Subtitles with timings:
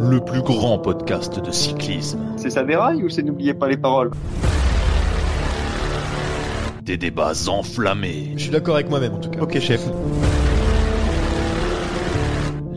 [0.00, 2.20] Le plus grand podcast de cyclisme.
[2.36, 4.12] C'est ça déraille ou c'est n'oubliez pas les paroles?
[6.82, 8.32] Des débats enflammés.
[8.36, 9.40] Je suis d'accord avec moi-même en tout cas.
[9.40, 9.84] Ok chef.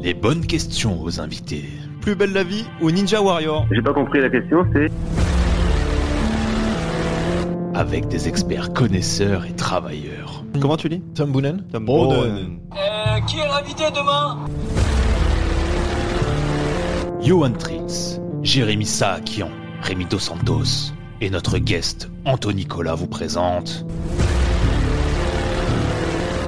[0.02, 1.66] Les bonnes questions aux invités.
[2.02, 4.90] Plus belle la vie ou Ninja Warrior J'ai pas compris la question, c'est?
[7.76, 10.44] Avec des experts connaisseurs et travailleurs.
[10.60, 11.02] Comment tu dis?
[11.14, 12.60] Tom Boonen Tom Boonen.
[13.28, 14.38] Qui est l'invité demain
[17.22, 19.50] Johan Tritz, Jérémy Saakian,
[19.82, 23.86] Rémi Dos Santos et notre guest Anthony Nicolas vous présente.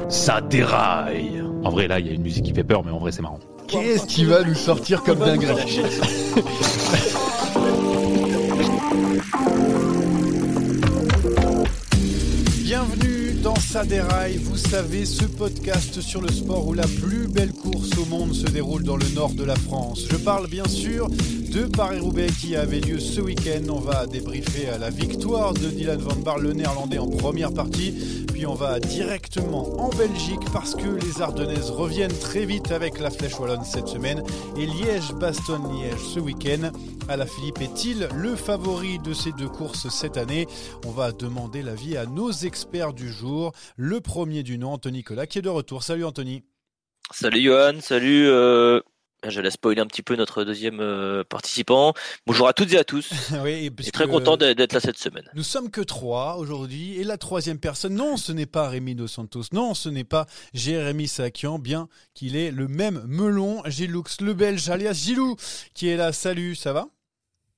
[0.09, 2.99] Ça déraille En vrai, là, il y a une musique qui fait peur, mais en
[2.99, 3.39] vrai, c'est marrant.
[3.67, 5.81] Qu'est-ce qui va nous sortir comme dinguerie
[12.63, 17.51] Bienvenue dans Ça déraille, vous savez, ce podcast sur le sport où la plus belle
[17.51, 20.05] course au monde se déroule dans le nord de la France.
[20.09, 21.09] Je parle bien sûr
[21.53, 23.61] de Paris-Roubaix qui avait lieu ce week-end.
[23.69, 28.25] On va débriefer à la victoire de Dylan Van Baarle, le néerlandais, en première partie.
[28.33, 33.11] Puis on va directement en Belgique parce que les Ardennaises reviennent très vite avec la
[33.11, 34.23] Flèche Wallonne cette semaine.
[34.57, 36.71] Et Liège-Bastogne-Liège ce week-end.
[37.07, 40.47] Ala Philippe est-il le favori de ces deux courses cette année?
[40.87, 43.51] On va demander l'avis à nos experts du jour.
[43.77, 45.83] Le premier du nom, Anthony Nicolas, qui est de retour.
[45.83, 46.43] Salut Anthony.
[47.11, 48.27] Salut Johan, salut.
[48.27, 48.79] euh,
[49.25, 51.93] Je laisse spoiler un petit peu notre deuxième euh, participant.
[52.27, 53.09] Bonjour à toutes et à tous.
[53.43, 55.29] oui, et très content d'être là cette semaine.
[55.33, 56.99] Nous sommes que trois aujourd'hui.
[56.99, 59.43] Et la troisième personne, non, ce n'est pas Rémi Dos Santos.
[59.53, 63.61] Non, ce n'est pas Jérémy Sakian, bien qu'il ait le même melon.
[63.65, 65.37] Giloux, le belge, alias Gilou,
[65.73, 66.11] qui est là.
[66.11, 66.87] Salut, ça va?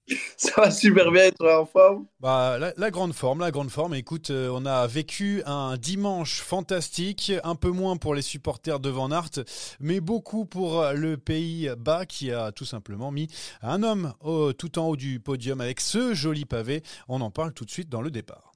[0.37, 2.05] Ça va super bien être en forme.
[2.19, 3.95] Bah, la, grande forme, la grande forme.
[3.95, 8.89] Écoute, euh, on a vécu un dimanche fantastique, un peu moins pour les supporters de
[8.89, 9.43] Van Aert,
[9.79, 13.27] mais beaucoup pour euh, le pays bas qui a tout simplement mis
[13.61, 14.13] un homme
[14.57, 16.83] tout en haut du podium avec ce joli pavé.
[17.07, 18.53] On en parle tout de suite dans le départ.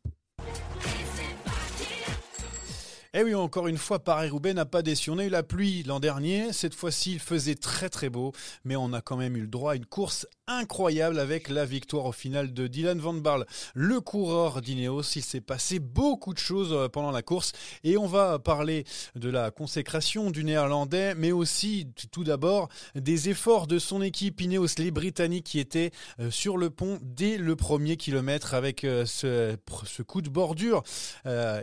[3.16, 5.10] Eh oui, encore une fois, Paris-Roubaix n'a pas déçu.
[5.10, 6.54] On a eu la pluie l'an dernier.
[6.54, 8.34] Cette fois-ci, il faisait très très beau.
[8.66, 12.06] Mais on a quand même eu le droit à une course incroyable avec la victoire
[12.06, 15.02] au final de Dylan Van Baarle, le coureur d'Ineos.
[15.16, 17.52] Il s'est passé beaucoup de choses euh, pendant la course.
[17.84, 18.84] Et on va parler
[19.16, 24.78] de la consécration du néerlandais, mais aussi tout d'abord des efforts de son équipe Ineos,
[24.78, 29.56] les Britanniques qui étaient euh, sur le pont dès le premier kilomètre avec euh, ce,
[29.86, 30.84] ce coup de bordure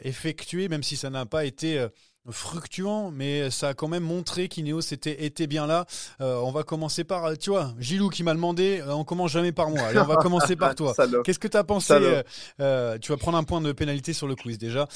[0.03, 1.89] effectué, même si ça n'a pas été euh,
[2.31, 5.87] fructuant, mais ça a quand même montré qu'Ineos était, était bien là.
[6.21, 9.53] Euh, on va commencer par, euh, tu vois, Gilou qui m'a demandé, on commence jamais
[9.53, 9.81] par moi.
[9.81, 10.95] Allez, on va commencer par toi.
[11.25, 12.23] Qu'est-ce que tu as pensé euh,
[12.61, 14.89] euh, Tu vas prendre un point de pénalité sur le quiz déjà.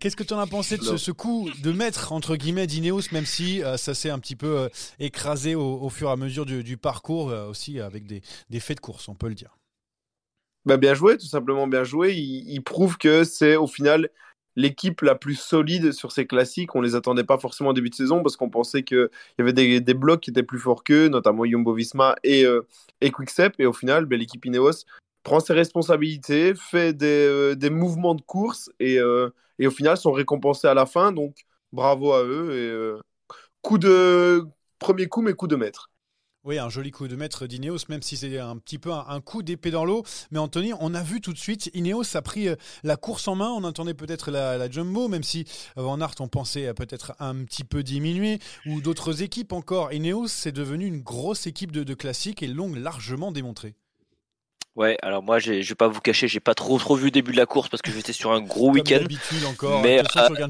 [0.00, 3.26] Qu'est-ce que tu en as pensé de ce, coup de maître, entre guillemets, d'Ineos, même
[3.26, 4.68] si ça s'est un petit peu
[4.98, 8.76] écrasé au, au fur et à mesure du, du parcours, aussi avec des, des faits
[8.76, 9.56] de course, on peut le dire.
[10.64, 12.14] Bah, bien joué, tout simplement bien joué.
[12.14, 14.10] Il, il prouve que c'est au final
[14.56, 16.74] l'équipe la plus solide sur ces classiques.
[16.74, 19.08] On les attendait pas forcément au début de saison parce qu'on pensait qu'il
[19.38, 22.66] y avait des, blocs qui étaient plus forts qu'eux, notamment Jumbo Visma et, euh,
[23.00, 23.54] et Quickstep.
[23.60, 24.84] Et au final, ben, l'équipe Ineos
[25.22, 29.96] prend ses responsabilités, fait des, euh, des mouvements de course et, euh, et au final
[29.96, 31.12] sont récompensés à la fin.
[31.12, 32.98] Donc bravo à eux.
[32.98, 34.44] Et coup de
[34.78, 35.90] premier coup, mais coup de maître.
[36.46, 39.42] Oui, un joli coup de maître d'Ineos, même si c'est un petit peu un, coup
[39.42, 40.04] d'épée dans l'eau.
[40.30, 42.46] Mais Anthony, on a vu tout de suite, Ineos a pris
[42.84, 43.50] la course en main.
[43.50, 45.44] On attendait peut-être la, jumbo, même si
[45.74, 49.92] Van Aert, on pensait peut-être un petit peu diminuer, ou d'autres équipes encore.
[49.92, 53.74] Ineos, c'est devenu une grosse équipe de, de classiques et l'ont largement démontré.
[54.76, 57.32] Ouais, alors moi, je vais pas vous cacher, j'ai pas trop trop vu le début
[57.32, 59.04] de la course parce que j'étais sur un gros week-end.
[59.82, 60.02] Mais euh,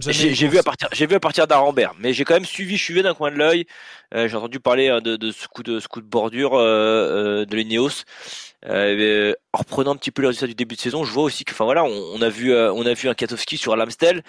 [0.08, 2.82] j'ai vu à partir, j'ai vu à partir d'Arambert, mais j'ai quand même suivi, je
[2.82, 3.66] suivais d'un coin de l'œil.
[4.14, 7.44] Euh, j'ai entendu parler hein, de, de, ce coup de ce coup de bordure euh,
[7.44, 8.02] de l'Ineos.
[8.64, 11.44] Euh, en reprenant un petit peu les résultats du début de saison, je vois aussi
[11.44, 14.22] que, enfin voilà, on, a vu, euh, on a vu un Katowski sur l'Amstel.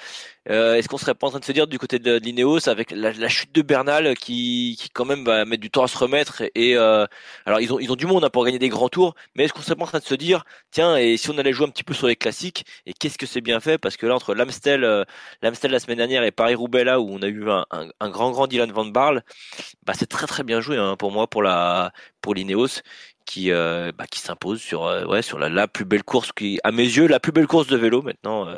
[0.50, 2.69] Euh, Est-ce qu'on serait pas en train de se dire du côté de, de l'Ineos
[2.69, 5.97] avec la, chute de Bernal qui, qui quand même va mettre du temps à se
[5.97, 7.06] remettre et, euh,
[7.45, 9.53] alors ils ont, ils ont du monde hein, pour gagner des grands tours, mais est-ce
[9.53, 11.69] qu'on serait pas en train de se dire, tiens, et si on allait jouer un
[11.69, 13.77] petit peu sur les classiques et qu'est-ce que c'est bien fait?
[13.77, 15.03] Parce que là entre l'Amstel, euh,
[15.41, 18.31] l'Amstel la semaine dernière et Paris Roubaix là où on a eu un, un, grand
[18.31, 19.24] grand Dylan Van Barle,
[19.85, 21.91] bah c'est très très bien joué hein, pour moi pour la
[22.21, 22.81] pour l'Ineos
[23.27, 26.59] qui, euh, bah, qui s'impose sur, euh, ouais, sur la, la, plus belle course, qui,
[26.63, 28.47] à mes yeux, la plus belle course de vélo maintenant.
[28.47, 28.57] Euh,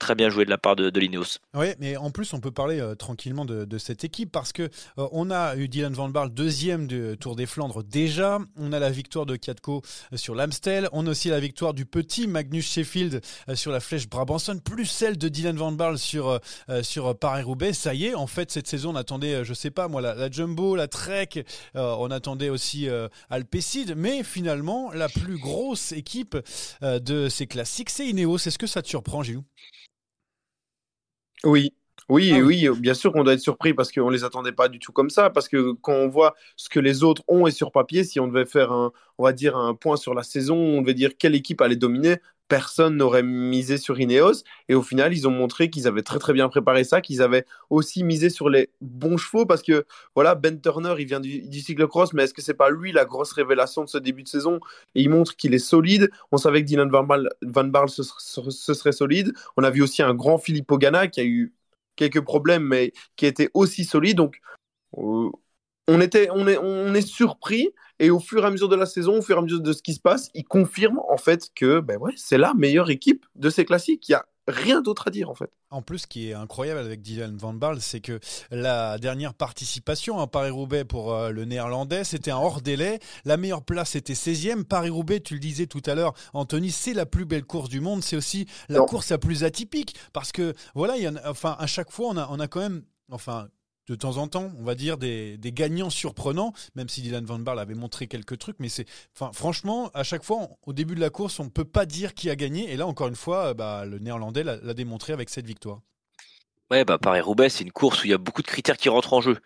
[0.00, 1.38] très bien joué de la part de, de l'Ineos.
[1.54, 5.54] Oui, mais en plus, on peut parler tranquillement de, cette équipe parce que on a
[5.54, 8.40] eu Dylan Van Barle deuxième du Tour des Flandres déjà.
[8.56, 9.82] On a la victoire de Kiatko
[10.16, 10.88] sur l'Amstel.
[10.90, 13.20] On a aussi la victoire du petit Magnus Sheffield
[13.54, 16.40] sur la flèche Brabanson, plus celle de Dylan Van Barle sur,
[16.82, 17.72] sur Paris-Roubaix.
[17.72, 20.28] Ça y est, en fait, cette saison, on attendait, je sais pas moi, la, la
[20.28, 21.44] Jumbo, la Trek,
[21.74, 22.88] on attendait aussi
[23.96, 26.36] Mais finalement, la plus grosse équipe
[26.82, 28.36] euh, de ces classiques, c'est Ineos.
[28.36, 29.44] Est-ce que ça te surprend, Gilou
[31.44, 31.72] Oui,
[32.08, 34.68] oui, ah oui, bien sûr qu'on doit être surpris parce qu'on ne les attendait pas
[34.68, 35.28] du tout comme ça.
[35.28, 38.26] Parce que quand on voit ce que les autres ont et sur papier, si on
[38.26, 41.34] devait faire un, on va dire un point sur la saison, on devait dire quelle
[41.34, 42.16] équipe allait dominer,
[42.48, 44.42] personne n'aurait misé sur Ineos.
[44.68, 47.44] Et au final, ils ont montré qu'ils avaient très très bien préparé ça, qu'ils avaient
[47.70, 51.60] aussi misé sur les bons chevaux parce que voilà, Ben Turner, il vient du, du
[51.60, 54.60] cyclocross, mais est-ce que c'est pas lui la grosse révélation de ce début de saison?
[54.94, 56.10] Et il montre qu'il est solide.
[56.32, 57.06] On savait que Dylan Van
[57.42, 59.32] Van Barle ce, serait solide.
[59.56, 61.54] On a vu aussi un grand Philippe Ogana qui a eu
[61.96, 64.16] quelques problèmes, mais qui était aussi solide.
[64.16, 64.40] Donc
[64.96, 65.30] euh,
[65.88, 67.70] on, était, on, est, on est surpris.
[68.00, 69.72] Et au fur et à mesure de la saison, au fur et à mesure de
[69.72, 73.26] ce qui se passe, il confirme en fait que ben ouais, c'est la meilleure équipe
[73.34, 74.08] de ces classiques.
[74.08, 75.50] Il y a rien d'autre à dire en fait.
[75.70, 78.18] En plus, ce qui est incroyable avec Dylan Van Baal, c'est que
[78.50, 82.98] la dernière participation à Paris-Roubaix pour euh, le néerlandais, c'était un hors délai.
[83.24, 84.64] La meilleure place était 16e.
[84.64, 88.02] Paris-Roubaix, tu le disais tout à l'heure, Anthony, c'est la plus belle course du monde.
[88.02, 91.66] C'est aussi la course la plus atypique parce que voilà, il y a, enfin, à
[91.66, 93.48] chaque fois, on a, on a quand même, enfin,
[93.88, 97.58] de temps en temps, on va dire, des, gagnants surprenants, même si Dylan Van Barle
[97.58, 98.56] avait montré quelques trucs.
[98.60, 98.86] Mais c'est,
[99.32, 102.30] franchement, à chaque fois, au début de la course, on ne peut pas dire qui
[102.30, 102.72] a gagné.
[102.72, 105.80] Et là, encore une fois, bah, le Néerlandais l'a démontré avec cette victoire.
[106.70, 109.14] Ouais, bah Paris-Roubaix, c'est une course où il y a beaucoup de critères qui rentrent
[109.14, 109.38] en jeu.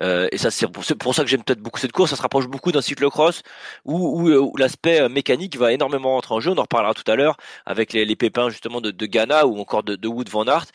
[0.00, 2.08] Euh, et ça, c'est pour, ça que j'aime peut-être beaucoup cette course.
[2.08, 3.42] Ça se rapproche beaucoup d'un cyclocross
[3.84, 6.50] où, où, où l'aspect euh, mécanique va énormément rentrer en jeu.
[6.52, 7.36] On en reparlera tout à l'heure
[7.66, 10.66] avec les, les, pépins justement de, de Ghana ou encore de, de Wood Van Aert.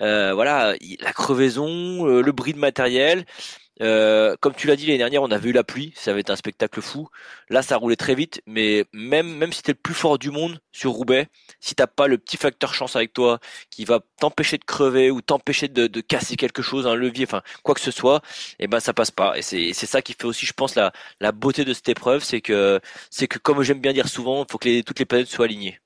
[0.00, 3.26] Euh, voilà, la crevaison, euh, le bris de matériel.
[3.80, 6.30] Euh, comme tu l'as dit l'année dernière, on avait eu la pluie, ça avait été
[6.32, 7.08] un spectacle fou.
[7.48, 10.60] Là, ça roulait très vite, mais même même si t'es le plus fort du monde
[10.72, 11.28] sur Roubaix,
[11.60, 13.40] si t'as pas le petit facteur chance avec toi
[13.70, 17.42] qui va t'empêcher de crever ou t'empêcher de, de, casser quelque chose, un levier, enfin
[17.62, 18.20] quoi que ce soit,
[18.58, 19.36] eh ben ça passe pas.
[19.38, 22.22] Et c'est c'est ça qui fait aussi, je pense, la la beauté de cette épreuve,
[22.22, 25.28] c'est que c'est que comme j'aime bien dire souvent, il faut que toutes les planètes
[25.28, 25.79] soient alignées.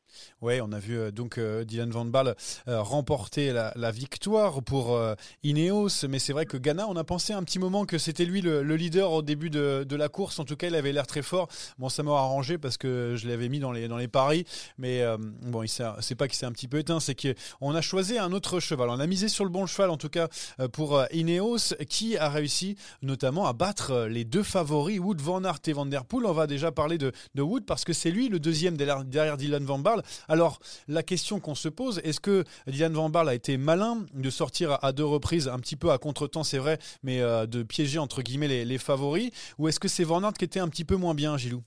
[0.45, 2.35] Oui, on a vu euh, donc euh, Dylan Van Baal
[2.69, 5.01] euh, remporter la, victoire pour
[5.43, 8.43] Ineos, mais c'est vrai que Ghana, on a pensé un petit moment que c'était lui
[8.43, 10.39] le, leader au début de, la course.
[10.39, 11.49] En tout cas, il avait l'air très fort.
[11.79, 14.45] Bon, ça m'a arrangé parce que je l'avais mis dans les, dans les paris,
[14.77, 15.03] mais
[15.43, 18.61] bon, c'est pas qu'il s'est un petit peu éteint, c'est qu'on a choisi un autre
[18.61, 18.91] cheval.
[18.91, 20.29] On a misé sur le bon cheval, en tout cas
[20.73, 25.73] pour Ineos, qui a réussi notamment à battre les deux favoris, Wood Van Aert et
[25.73, 26.27] Van Der Poel.
[26.27, 29.65] On va déjà parler de, Wood parce que c'est lui le deuxième derrière, derrière Dylan
[29.65, 30.03] Van Baal.
[30.35, 34.31] Alors, la question qu'on se pose, est-ce que Dylan Van Barle a été malin de
[34.31, 38.01] sortir à deux reprises, un petit peu à contre-temps, c'est vrai, mais euh, de piéger
[38.01, 39.31] entre guillemets les, favoris?
[39.59, 41.63] Ou est-ce que c'est Van qui était un petit peu moins bien, Gilou?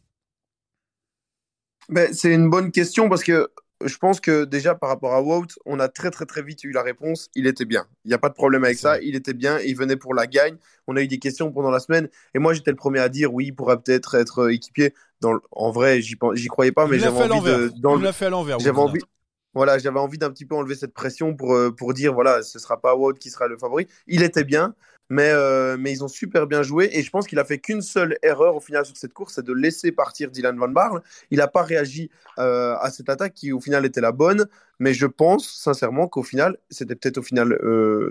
[1.88, 3.50] Ben, C'est une bonne question parce que
[3.86, 6.72] je pense que déjà par rapport à Wout, on a très très très vite eu
[6.72, 7.30] la réponse.
[7.36, 7.86] Il était bien.
[8.06, 9.00] Il n'y a pas de problème avec ça.
[9.02, 9.60] Il était bien.
[9.60, 10.58] Il venait pour la gagne.
[10.88, 12.10] On a eu des questions pendant la semaine.
[12.34, 14.94] Et moi, j'étais le premier à dire oui, il pourrait peut-être être équipier.
[15.22, 16.18] Dans En vrai, j'y
[16.48, 17.72] croyais pas, mais j'avais envie de.
[17.78, 17.96] Dans...
[17.96, 18.60] l'a fait à l'envers.
[18.60, 19.02] J'avais envie.
[19.54, 22.60] voilà, j'avais envie d'un petit peu enlever cette pression pour, euh, pour dire, voilà, ce
[22.60, 23.88] sera pas Wout qui sera le favori.
[24.08, 24.76] Il était bien,
[25.10, 26.90] mais, euh, mais ils ont super bien joué.
[26.94, 29.46] Et je pense qu'il a fait qu'une seule erreur au final sur cette course, c'est
[29.46, 31.02] de laisser partir Dylan Van Barle.
[31.32, 32.10] Il n'a pas réagi
[32.40, 34.48] euh, à cette attaque qui au final était la bonne.
[34.80, 37.58] Mais je pense sincèrement qu'au final, c'était peut-être au final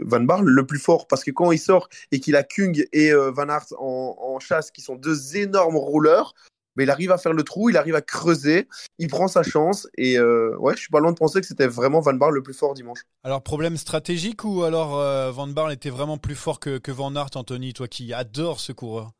[0.03, 1.07] Van Barle le plus fort.
[1.07, 3.47] Parce que quand il sort et qu'il a Kung et Van
[3.79, 6.35] en, en, chasse, qui sont deux énormes rouleurs,
[6.77, 8.69] mais il arrive à faire le trou, il arrive à creuser,
[8.99, 11.67] il prend sa chance et euh, ouais, je suis pas loin de penser que c'était
[11.67, 13.01] vraiment Van Barle le plus fort dimanche.
[13.25, 17.15] Alors problème stratégique ou alors euh, Van Barle était vraiment plus fort que, que Van
[17.17, 19.13] Aert, Anthony, toi qui adore ce coureur?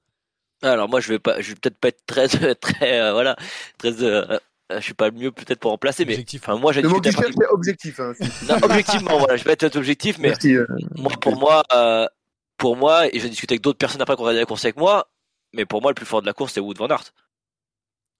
[0.63, 3.37] Alors moi je vais pas, je vais peut-être pas être très très euh, voilà
[3.79, 3.93] très
[4.69, 6.89] je suis pas le mieux peut-être pour remplacer, mais enfin moi j'ai c'est
[7.51, 8.01] objectif.
[8.01, 8.15] Hein,
[8.49, 10.33] non, objectivement, voilà, je vais être objectif, mais
[10.97, 11.63] moi pour moi,
[12.57, 15.09] pour moi, et j'ai discuté avec d'autres personnes après ont regardé la course avec moi,
[15.53, 17.13] mais pour moi le plus fort de la course c'est Wood Van Aert.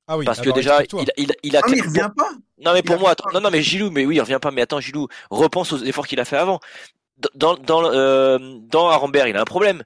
[0.09, 1.61] Ah oui, parce que déjà, il, il, il, a.
[1.63, 2.31] Ah, mais il revient pas?
[2.65, 4.51] Non, mais pour moi, attends, non, non, mais Gilou, mais oui, il revient pas.
[4.51, 6.61] Mais attends, Gilou, repense aux efforts qu'il a fait avant.
[7.35, 9.83] Dans, dans, euh, dans Arambert, il a un problème.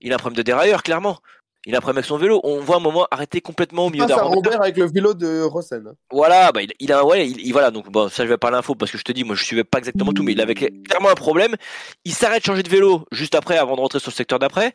[0.00, 1.18] Il a un problème de dérailleur, clairement.
[1.66, 2.40] Il a un problème avec son vélo.
[2.44, 4.62] On voit un moment arrêter complètement au milieu d'Arambert.
[4.62, 5.92] avec le vélo de Rosen.
[6.10, 8.74] Voilà, bah, il, il a, ouais, il, voilà, donc bon, ça je vais pas l'info
[8.74, 11.10] parce que je te dis, moi je suivais pas exactement tout, mais il avait clairement
[11.10, 11.56] un problème.
[12.04, 14.72] Il s'arrête de changer de vélo juste après, avant de rentrer sur le secteur d'après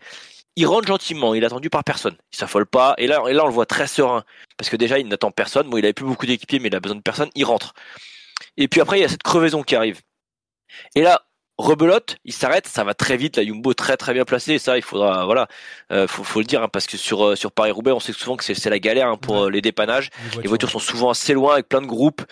[0.56, 3.44] il rentre gentiment, il est attendu par personne, il s'affole pas, et là, et là
[3.44, 4.24] on le voit très serein,
[4.58, 6.80] parce que déjà il n'attend personne, bon il avait plus beaucoup d'équipiers mais il a
[6.80, 7.74] besoin de personne, il rentre.
[8.58, 10.02] Et puis après il y a cette crevaison qui arrive.
[10.96, 11.24] Et là,
[11.58, 14.84] rebelote, il s'arrête, ça va très vite, la Jumbo très très bien placée, ça il
[14.84, 15.48] faudra, voilà,
[15.92, 18.36] euh, faut, faut le dire, hein, parce que sur, euh, sur Paris-Roubaix on sait souvent
[18.38, 20.10] que c'est la galère hein, pour euh, les dépannages,
[20.42, 22.24] les voitures, sont souvent assez loin avec plein de groupes,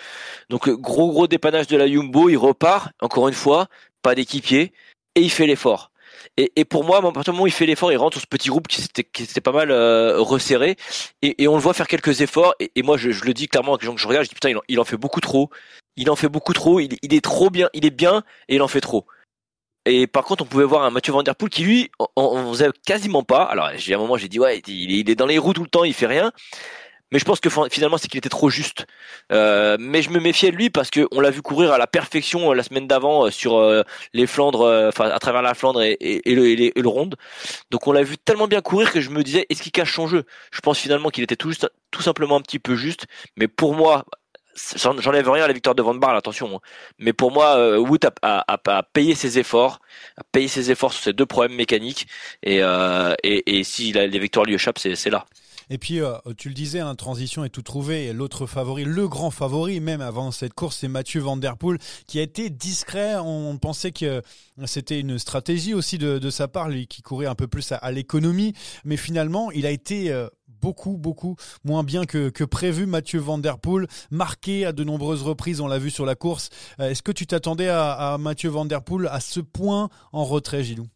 [0.49, 3.67] donc gros gros dépannage de la Jumbo, il repart, encore une fois,
[4.01, 4.73] pas d'équipier,
[5.15, 5.90] et il fait l'effort.
[6.37, 8.21] Et, et, pour moi, à partir du moment où il fait l'effort, il rentre sur
[8.21, 10.75] ce petit groupe qui s'était pas mal euh, resserré,
[11.21, 12.55] et, et, on le voit faire quelques efforts.
[12.59, 14.35] Et, moi, je, je, le dis clairement avec les gens que je regarde, je dis
[14.35, 15.49] putain, il en, il en fait beaucoup trop.
[15.97, 16.79] Il en fait beaucoup trop.
[16.79, 17.69] Il, il, est trop bien.
[17.73, 19.05] Il est bien et il en fait trop.
[19.85, 23.23] Et par contre, on pouvait voir un Mathieu Van qui lui, on, on faisait quasiment
[23.23, 23.43] pas.
[23.43, 25.83] Alors, j'ai un moment, j'ai dit ouais, il est dans les roues tout le temps,
[25.83, 26.31] il fait rien.
[27.11, 28.85] Mais je pense que finalement, c'est qu'il était trop juste.
[29.31, 31.87] Euh, mais je me méfiais de lui parce que on l'a vu courir à la
[31.87, 35.81] perfection euh, la semaine d'avant euh, sur euh, les Flandres, enfin à travers la Flandre
[35.81, 37.15] et, le, et, Ronde.
[37.69, 40.07] Donc on l'a vu tellement bien courir que je me disais, est-ce qu'il cache son
[40.07, 40.23] jeu?
[40.51, 43.05] Je pense finalement qu'il était tout, juste, tout simplement un petit peu juste.
[43.37, 44.05] Mais pour moi,
[44.75, 46.55] j'enlève rien à la victoire de Van Barle, attention.
[46.55, 46.59] Hein.
[46.99, 49.79] Mais pour moi, Wood a, a, a, payé ses efforts,
[50.17, 52.07] a payé ses efforts sur ces deux problèmes mécaniques.
[52.43, 55.25] Et, euh, et, et si les victoires lui échappent, c'est là.
[55.69, 58.05] Et puis, euh, tu le disais, hein, transition est tout trouvé.
[58.05, 61.77] Et l'autre favori, le grand favori, même avant cette course, c'est Mathieu Van Der Poel,
[62.07, 63.15] qui a été discret.
[63.17, 64.21] On pensait que
[64.65, 68.53] c'était une stratégie aussi de, sa part, lui qui courait un peu plus à, l'économie.
[68.85, 72.85] Mais finalement, il a été euh, beaucoup, beaucoup moins bien que, prévu.
[72.85, 76.49] Mathieu Van Der Poel, marqué à de nombreuses reprises, on l'a vu sur la course.
[76.79, 80.25] Euh, est-ce que tu t'attendais à, à, Mathieu Van Der Poel à ce point en
[80.25, 80.87] retrait, Gilou?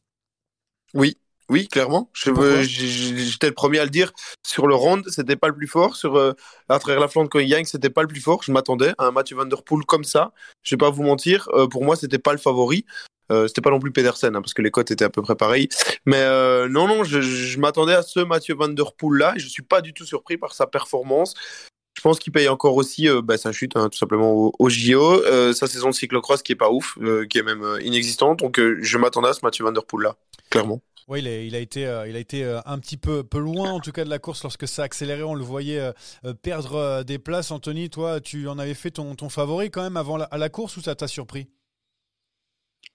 [0.93, 1.17] Oui,
[1.49, 2.09] oui, clairement.
[2.13, 4.11] J'étais le premier à le dire.
[4.45, 5.95] Sur le round, c'était pas le plus fort.
[5.95, 6.33] Sur euh,
[6.69, 8.41] à travers la flanque quand il gagne, c'était pas le plus fort.
[8.43, 10.31] Je m'attendais à un Mathieu Van Der Poel comme ça.
[10.63, 11.47] Je vais pas vous mentir.
[11.53, 12.85] Euh, pour moi, c'était pas le favori.
[13.31, 15.35] Euh, c'était pas non plus Pedersen hein, parce que les cotes étaient à peu près
[15.35, 15.69] pareilles.
[16.05, 19.33] Mais euh, non, non, je, je m'attendais à ce Mathieu Van Der Poel là.
[19.35, 21.33] Et je suis pas du tout surpris par sa performance.
[21.97, 24.69] Je pense qu'il paye encore aussi euh, bah, sa chute, hein, tout simplement au, au
[24.69, 25.23] JO,
[25.53, 26.97] sa saison de cyclocross qui est pas ouf,
[27.29, 28.39] qui est même inexistante.
[28.39, 30.15] Donc je m'attendais à ce Mathieu Van Der Poel là,
[30.49, 30.81] clairement.
[31.07, 33.71] Oui, il, il, a été, euh, il a été euh, un petit peu, peu loin,
[33.71, 35.21] en tout cas, de la course lorsque ça a accéléré.
[35.21, 37.51] On le voyait euh, perdre des places.
[37.51, 40.49] Anthony, toi, tu en avais fait ton, ton favori quand même avant la, à la
[40.49, 41.47] course ou ça t'a surpris?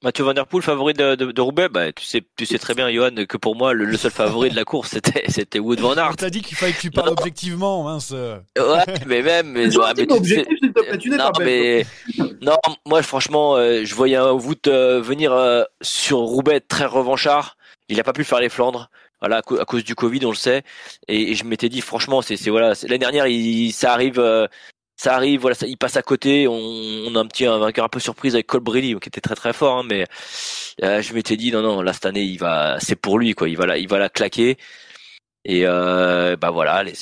[0.02, 2.90] Mathieu Van Der Poel, favori de, de, Roubaix, bah, tu sais, tu sais très bien,
[2.90, 6.17] Johan, que pour moi, le, seul favori de la course, c'était, c'était Wood Van Aert.
[6.19, 8.11] T'as dit qu'il fallait que tu parles objectivement, mince.
[8.12, 8.40] Ouais,
[9.07, 10.07] mais même, mais, ouais, mais
[10.99, 11.85] tu non, mais,
[12.40, 17.59] non, moi, franchement, je voyais un Wood venir sur Roubaix très revanchard
[17.90, 18.90] il n'a pas pu faire les Flandres.
[19.20, 20.62] Voilà, à, cause du Covid, on le sait.
[21.09, 24.47] Et, je m'étais dit, franchement, c'est voilà, l'année dernière, il, ça arrive, euh,
[24.97, 26.49] ça arrive, voilà, ça, il passe à côté.
[26.49, 29.35] On, on, a un petit un vainqueur un peu surprise avec Colbrelli, qui était très
[29.35, 30.06] très fort, hein, mais
[30.85, 33.49] euh, je m'étais dit, non non, là cette année, il va, c'est pour lui, quoi.
[33.49, 34.56] Il va la, il va la claquer.
[35.44, 36.92] Et euh, bah voilà, les,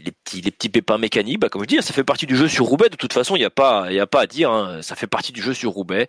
[0.00, 2.48] les, petits les petits pépins mécaniques, bah comme je dis, ça fait partie du jeu
[2.48, 2.90] sur Roubaix.
[2.90, 4.96] De toute façon, il y a pas il y a pas à dire, hein, ça
[4.96, 6.08] fait partie du jeu sur Roubaix.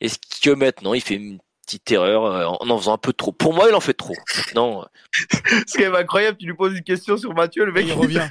[0.00, 3.30] Est-ce que maintenant il fait une petite erreur euh, en en faisant un peu trop.
[3.30, 4.14] Pour moi, il en fait trop.
[4.54, 4.84] Non.
[5.66, 8.26] Ce qui est incroyable, tu lui poses une question sur Mathieu, le mec il, revient.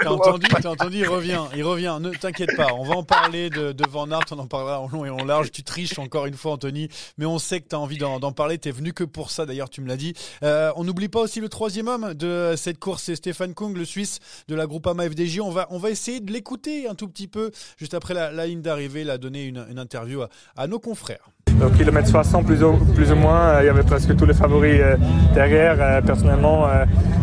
[0.00, 1.98] T'as entendu, as entendu, il revient, il revient.
[2.00, 4.88] Ne t'inquiète pas, on va en parler de, de, Van Aert, on en parlera en
[4.88, 5.52] long et en large.
[5.52, 8.58] Tu triches encore une fois, Anthony, mais on sait que tu as envie d'en parler.
[8.58, 10.14] T'es venu que pour ça, d'ailleurs, tu me l'as dit.
[10.42, 13.84] Euh, on n'oublie pas aussi le troisième homme de cette course, c'est Stéphane Kung, le
[13.84, 15.40] Suisse de la Groupama FDJ.
[15.40, 18.62] On va, on va essayer de l'écouter un tout petit peu juste après la, ligne
[18.62, 19.02] d'arrivée.
[19.02, 21.30] Il a donné une, une interview à, à nos confrères.
[21.64, 24.34] Au kilomètre 60 plus ou, plus ou moins, euh, il y avait presque tous les
[24.34, 24.96] favoris euh,
[25.34, 25.76] derrière.
[25.78, 26.66] Euh, personnellement,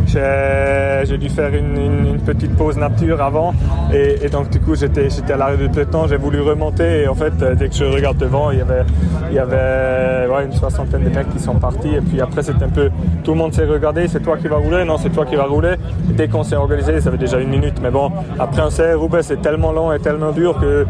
[0.08, 3.54] j'ai dû faire une, petite pause nature avant
[3.92, 7.34] et, donc du coup j'étais à l'arrêt de peloton, j'ai voulu remonter et en fait
[7.58, 8.84] dès que je regarde devant il y avait,
[9.30, 12.70] il y avait une soixantaine de mecs qui sont partis et puis après c'était un
[12.70, 12.92] peu
[13.24, 15.46] tout le monde s'est regardé, c'est toi qui vas rouler, non c'est toi qui vas
[15.46, 15.75] rouler.
[16.10, 19.24] dès qu'on s'est organisé, ça fait déjà une minute mais bon après on sait Roubaix
[19.24, 20.86] c'est tellement long et tellement dur que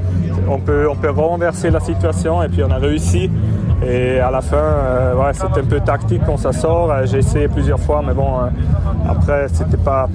[0.50, 3.21] on peut, on peut renverser la situation et puis on a réussi.
[3.86, 6.92] Et à la fin, euh, ouais, c'était un peu tactique quand ça sort.
[6.92, 10.08] Euh, j'ai essayé plusieurs fois, mais bon, euh, après, c'était pas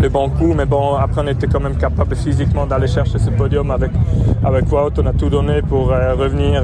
[0.00, 0.52] le bon coup.
[0.54, 3.92] Mais bon, après, on était quand même capable physiquement d'aller chercher ce podium avec,
[4.44, 4.92] avec Wout.
[4.98, 6.62] On a tout donné pour revenir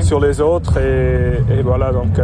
[0.00, 0.78] sur les autres.
[0.78, 2.18] Et, voilà, donc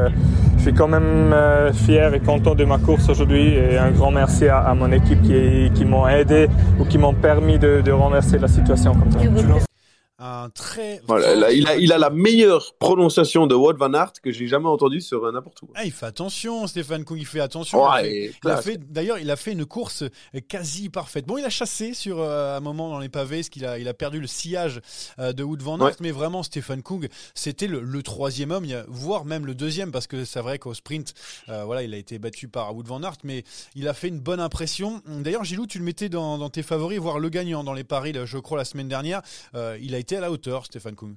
[0.56, 1.34] je suis quand même
[1.74, 3.54] fier et content de ma course aujourd'hui.
[3.54, 6.48] Et un grand merci à, mon équipe qui, qui m'ont aidé
[6.80, 9.18] ou qui m'ont permis de, de renverser la situation comme ça
[10.42, 11.00] un très.
[11.52, 15.00] il, a, il a la meilleure prononciation de Wout Van Aert que j'ai jamais entendu
[15.00, 15.70] sur n'importe où.
[15.74, 17.82] Ah, il fait attention, Stéphane Kung, il fait attention.
[18.90, 20.04] D'ailleurs, il a fait une course
[20.48, 21.26] quasi parfaite.
[21.26, 23.88] Bon, il a chassé sur euh, un moment dans les pavés, parce qu'il a, il
[23.88, 24.80] a perdu le sillage
[25.18, 29.46] euh, de Wout Van Aert, mais vraiment, Stéphane Kung, c'était le, troisième homme, voire même
[29.46, 31.14] le deuxième, parce que c'est vrai qu'au sprint,
[31.48, 33.44] euh, voilà, il a été battu par Wout Van Aert, mais
[33.74, 35.00] il a fait une bonne impression.
[35.06, 38.12] D'ailleurs, Gilou, tu le mettais dans, dans, tes favoris, voire le gagnant dans les paris,
[38.24, 39.22] je crois, la semaine dernière.
[39.54, 41.16] il a été à la hauteur, Stéphane Kung.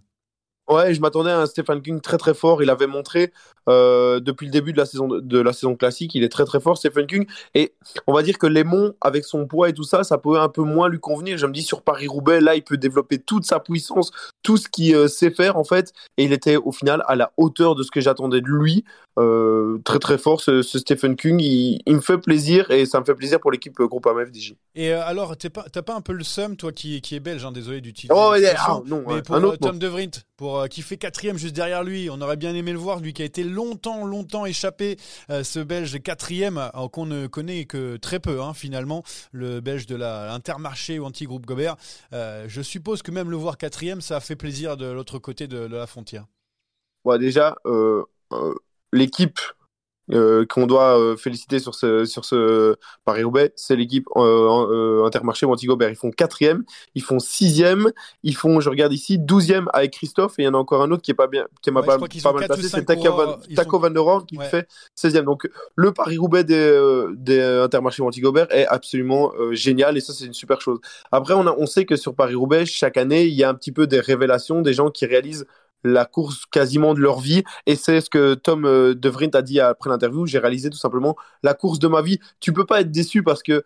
[0.68, 2.64] Ouais, je m'attendais à un Stéphane King très très fort.
[2.64, 3.32] Il avait montré
[3.68, 6.60] euh, depuis le début de la saison de la saison classique, il est très très
[6.60, 7.26] fort, Stephen King.
[7.54, 7.74] Et
[8.08, 10.62] on va dire que Lémon, avec son poids et tout ça, ça peut un peu
[10.62, 11.38] moins lui convenir.
[11.38, 14.12] Je me dis sur Paris Roubaix, là, il peut développer toute sa puissance,
[14.44, 15.94] tout ce qu'il euh, sait faire en fait.
[16.18, 18.84] Et il était au final à la hauteur de ce que j'attendais de lui.
[19.18, 21.40] Euh, très très fort ce, Stephen King.
[21.40, 24.56] Il, me fait plaisir et ça me fait plaisir pour l'équipe groupe AMFDJ.
[24.76, 27.52] Et alors, t'as pas, pas un peu le seum, toi qui, qui est belge, hein,
[27.54, 28.14] désolé d'utiliser.
[28.16, 30.12] Oh, ah, non, mais pour Tom De Vrint,
[30.56, 33.22] pour qui fait quatrième juste derrière lui, on aurait bien aimé le voir, lui qui
[33.22, 34.98] a été longtemps, longtemps échappé,
[35.30, 39.86] euh, ce Belge quatrième, euh, qu'on ne connaît que très peu hein, finalement, le Belge
[39.86, 41.76] de l'Intermarché ou anti-groupe Gobert.
[42.14, 45.48] Euh, je suppose que même le voir quatrième, ça a fait plaisir de l'autre côté
[45.48, 46.26] de, la frontière.
[47.04, 47.56] Ouais, déjà,
[48.94, 49.40] l'équipe
[50.12, 55.90] euh, qu'on doit euh, féliciter sur ce, sur ce Paris-Roubaix, c'est l'équipe euh, Intermarché Montigobert.
[55.90, 57.92] Ils font quatrième, ils font sixième,
[58.24, 60.92] ils font, je regarde ici, douzième avec Christophe, et il y en a encore un
[60.92, 64.06] autre qui est pas bien, qui est pas, pas mal placé, c'est Taco, Van, der
[64.06, 65.24] Horn qui fait 16e.
[65.24, 70.62] Donc le Paris-Roubaix des, des Intermarché Montigobert est absolument génial, et ça c'est une super
[70.62, 70.80] chose.
[71.12, 73.72] Après, on, a, on sait que sur Paris-Roubaix, chaque année, il y a un petit
[73.72, 75.46] peu des révélations, des gens qui réalisent
[75.86, 77.44] la course quasiment de leur vie.
[77.66, 80.26] Et c'est ce que Tom euh, De Vrint a dit après l'interview.
[80.26, 82.20] J'ai réalisé tout simplement la course de ma vie.
[82.40, 83.64] Tu peux pas être déçu parce que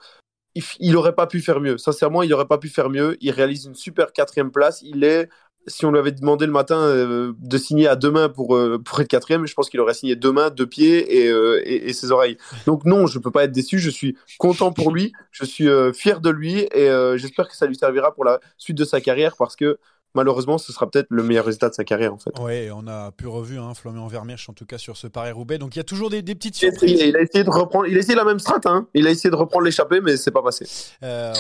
[0.80, 1.78] il aurait pas pu faire mieux.
[1.78, 3.18] Sincèrement, il aurait pas pu faire mieux.
[3.22, 4.82] Il réalise une super quatrième place.
[4.82, 5.30] Il est,
[5.68, 8.78] si on lui avait demandé le matin euh, de signer à deux mains pour, euh,
[8.78, 12.12] pour être quatrième, je pense qu'il aurait signé deux mains, deux pieds et, et, ses
[12.12, 12.38] oreilles.
[12.66, 13.80] Donc non, je peux pas être déçu.
[13.80, 15.14] Je suis content pour lui.
[15.32, 18.86] Je suis fier de lui et j'espère que ça lui servira pour la suite de
[18.86, 19.78] sa carrière parce que
[20.16, 22.32] malheureusement, ce sera peut-être le meilleur résultat de sa carrière en fait.
[22.40, 25.58] Oui, on a pu revu hein, Florian Vermeersch en tout cas sur ce Paris-Roubaix.
[25.58, 27.02] Donc il y a toujours des, petites surprises.
[27.02, 28.88] Il a essayé de reprendre, il a essayé la même strat, hein.
[28.94, 30.68] il a essayé de reprendre l'échappée, mais c'est pas passé.
[31.04, 31.34] Euh,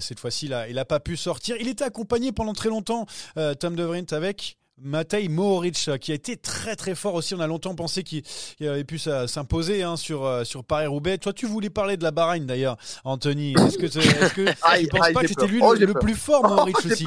[0.00, 1.56] cette fois-ci, il n'a pas pu sortir.
[1.60, 6.36] Il était accompagné pendant très longtemps, euh, Tom De avec Matej Mohoric qui a été
[6.36, 7.34] très très fort aussi.
[7.34, 8.22] On a longtemps pensé qu'il
[8.60, 11.18] avait pu s'imposer hein, sur, euh, sur Paris-Roubaix.
[11.18, 13.54] Toi, tu voulais parler de la Bahreïn d'ailleurs, Anthony.
[13.54, 13.86] Est-ce que,
[14.34, 17.06] tu ah, penses pas que c'était lui oh, le, plus fort, Mohoric aussi?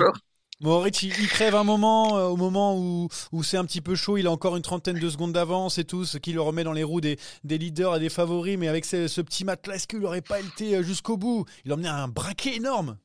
[0.62, 4.18] Moritz, il, crève un moment, euh, au moment où, où c'est un petit peu chaud,
[4.18, 6.74] il a encore une trentaine de secondes d'avance et tout, ce qui le remet dans
[6.74, 8.58] les roues des, des leaders et des favoris.
[8.58, 11.46] Mais avec ce, ce petit matelas, est-ce qu'il n'aurait pas été euh, jusqu'au bout?
[11.64, 12.98] Il a emmené un braquet énorme.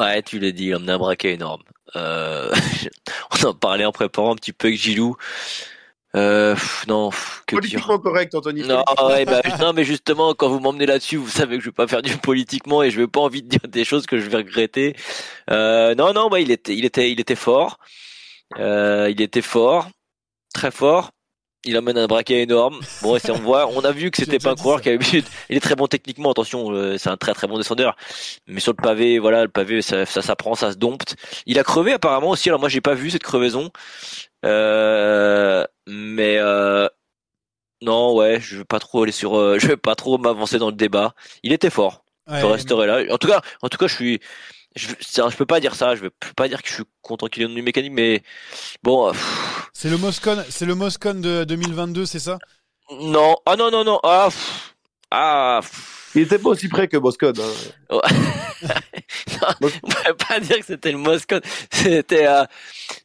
[0.00, 1.62] Ouais, tu l'as dit, il a emmené un braquet énorme.
[1.94, 2.52] Euh,
[3.44, 5.16] on en parlait en préparant un petit peu avec Gilou.
[6.14, 6.54] Euh,
[6.86, 7.10] non,
[7.46, 8.62] que politiquement correct, Anthony.
[8.62, 11.88] Non, bah, non, mais justement, quand vous m'emmenez là-dessus, vous savez que je vais pas
[11.88, 14.38] faire du politiquement et je vais pas envie de dire des choses que je vais
[14.38, 14.94] regretter.
[15.50, 17.78] Euh, non, non, bah, il était, il était, il était fort.
[18.58, 19.88] Euh, il était fort,
[20.52, 21.10] très fort.
[21.64, 22.80] Il amène un braquet énorme.
[23.02, 24.98] Bon, on voit, on a vu que c'était pas un coureur qui avait
[25.48, 27.96] Il est très bon techniquement, attention, euh, c'est un très très bon descendeur.
[28.46, 31.16] Mais sur le pavé, voilà, le pavé, ça, ça s'apprend, ça se dompte.
[31.46, 32.48] Il a crevé apparemment aussi.
[32.48, 33.70] Alors moi, j'ai pas vu cette crevaison.
[34.44, 36.88] Euh, mais euh,
[37.82, 40.70] non, ouais, je veux pas trop aller sur, euh, je vais pas trop m'avancer dans
[40.70, 41.14] le débat.
[41.42, 42.04] Il était fort.
[42.28, 43.12] je resterai là.
[43.12, 44.20] En tout cas, en tout cas, je suis,
[44.74, 45.94] je, je peux pas dire ça.
[45.94, 48.22] Je veux pas dire que je suis content qu'il ait une mécanique, mais
[48.82, 49.12] bon.
[49.72, 52.38] C'est le Moscone, c'est le Moscone de 2022, c'est ça?
[53.00, 54.28] Non, ah non non non, ah,
[55.10, 55.60] ah.
[56.14, 57.34] Il était pas aussi près que Moscone.
[57.90, 58.00] Hein.
[59.60, 61.40] on peut pas dire que c'était le Moscone.
[61.70, 62.44] C'était euh,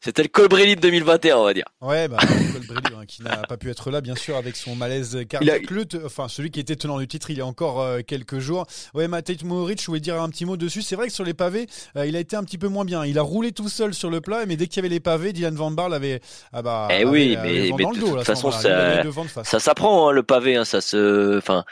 [0.01, 1.65] c'était le Colbrelli de 2021, on va dire.
[1.81, 2.17] Ouais, bah,
[2.53, 5.65] Colbrelli hein, qui n'a pas pu être là, bien sûr, avec son malaise cardiaque.
[6.05, 8.65] enfin, celui qui était tenant du titre il y a encore euh, quelques jours.
[8.93, 10.81] Ouais, Matej Mohoric, je voulais dire un petit mot dessus.
[10.81, 13.05] C'est vrai que sur les pavés, euh, il a été un petit peu moins bien.
[13.05, 15.33] Il a roulé tout seul sur le plat, mais dès qu'il y avait les pavés,
[15.33, 16.21] Dylan Van Barl avait.
[16.53, 19.03] Ah bah, eh oui, mais, mais de toute façon, ça,
[19.43, 20.55] ça s'apprend hein, le pavé.
[20.55, 21.65] Hein, ça se, enfin,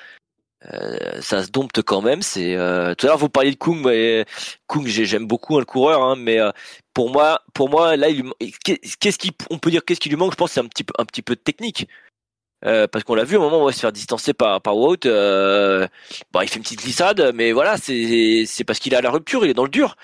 [0.65, 2.22] euh, ça se dompte quand même.
[2.22, 4.26] C'est euh, tout à l'heure vous parliez de Kung, mais
[4.67, 6.52] Kung j'aime beaucoup hein, le coureur, hein, mais euh,
[6.93, 8.08] pour moi, pour moi là,
[8.63, 10.93] qu'est-ce qui, on peut dire qu'est-ce qui lui manque Je pense c'est un petit peu,
[10.98, 11.88] un petit peu de technique.
[12.65, 14.76] Euh, parce qu'on l'a vu au moment où on va se faire distancer par par
[14.76, 15.88] Wout, euh,
[16.34, 19.46] bah, il fait une petite glissade, mais voilà, c'est c'est parce qu'il a la rupture,
[19.46, 19.96] il est dans le dur.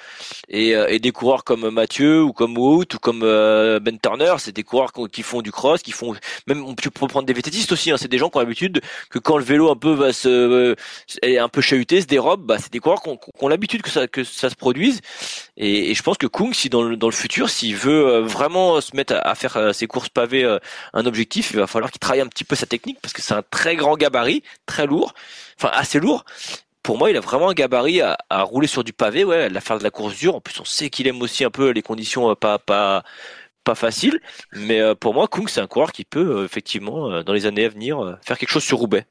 [0.50, 4.36] Et, euh, et des coureurs comme Mathieu ou comme Wout ou comme euh, Ben Turner,
[4.38, 6.14] c'est des coureurs qui font du cross, qui font
[6.48, 7.90] même tu peux prendre des vététistes aussi.
[7.92, 10.76] Hein, c'est des gens qui ont l'habitude que quand le vélo un peu va se
[11.24, 14.08] est un peu chahuté, se dérobe, bah c'est des coureurs qui ont, l'habitude que ça
[14.08, 15.02] que ça se produise.
[15.58, 18.80] Et, et, je pense que Kung, si dans le dans le futur, s'il veut vraiment
[18.82, 20.46] se mettre à, à faire ses courses pavées
[20.94, 23.34] un objectif, il va falloir qu'il travaille un petit peu sa technique parce que c'est
[23.34, 25.14] un très grand gabarit, très lourd,
[25.58, 26.26] enfin assez lourd.
[26.84, 29.78] Pour moi, il a vraiment un gabarit à, rouler sur du pavé, ouais, à faire
[29.78, 30.36] de la course dure.
[30.36, 33.04] En plus, on sait qu'il aime aussi un peu les conditions euh, pas pas
[33.64, 34.20] pas faciles.
[34.54, 37.66] Mais euh, pour moi, Kung, c'est un coureur qui peut euh, effectivement, dans les années
[37.66, 39.06] à venir, faire quelque chose sur Roubaix.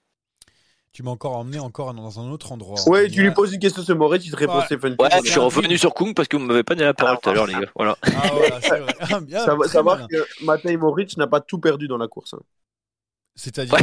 [0.93, 2.79] Tu m'as encore emmené encore dans un autre endroit.
[2.87, 4.95] Ouais, tu lui poses une question sur Moret, tu te réponds Stéphane.
[4.99, 7.31] Ouais, je suis revenu sur Kung parce que vous m'avez pas donné la parole tout
[7.31, 7.71] à l'heure, les gars.
[7.75, 7.97] Voilà.
[8.03, 8.95] Ah, voilà, c'est vrai.
[9.11, 12.35] Ah, bien, ça va savoir que Matej Moritz n'a pas tout perdu dans la course.
[13.35, 13.79] C'est-à-dire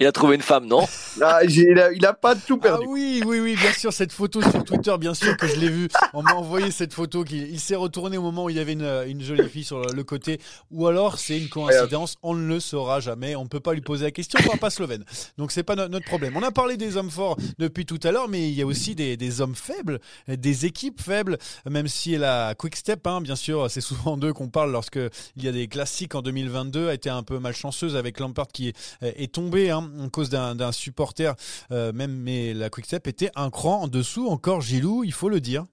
[0.00, 0.86] Il a trouvé une femme, non
[1.22, 2.84] ah, il, a, il, a, pas tout perdu.
[2.86, 5.68] Ah oui, oui, oui, bien sûr, cette photo sur Twitter, bien sûr que je l'ai
[5.68, 5.88] vue.
[6.12, 7.24] On m'a envoyé cette photo.
[7.24, 9.80] qu'il il s'est retourné au moment où il y avait une, une, jolie fille sur
[9.80, 10.40] le côté.
[10.70, 13.34] Ou alors c'est une coïncidence, on ne le saura jamais.
[13.34, 15.04] On ne peut pas lui poser la question, on pas slovène.
[15.36, 16.36] Donc c'est pas notre problème.
[16.36, 18.94] On a parlé des hommes forts depuis tout à l'heure, mais il y a aussi
[18.94, 23.68] des, des, hommes faibles, des équipes faibles, même si la Quick Step, hein, bien sûr,
[23.68, 25.00] c'est souvent d'eux qu'on parle lorsque
[25.36, 28.72] il y a des classiques en 2022, a été un peu malchanceuse avec Lampard qui
[29.02, 31.34] est tombé hein, en cause d'un supporter,
[31.70, 35.40] euh, même mais la Quickstep était un cran en dessous, encore Gilou, il faut le
[35.40, 35.66] dire.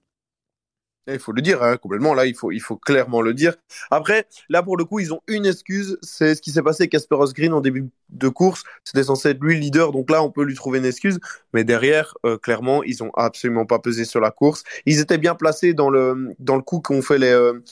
[1.08, 2.14] Il faut le dire, hein, complètement.
[2.14, 3.54] Là, il faut, il faut clairement le dire.
[3.92, 5.98] Après, là, pour le coup, ils ont une excuse.
[6.02, 8.64] C'est ce qui s'est passé avec Casper Green en début de course.
[8.82, 9.92] C'était censé être lui le leader.
[9.92, 11.20] Donc là, on peut lui trouver une excuse.
[11.52, 14.64] Mais derrière, euh, clairement, ils ont absolument pas pesé sur la course.
[14.84, 17.62] Ils étaient bien placés dans le, dans le coup qu'ont fait les, euh,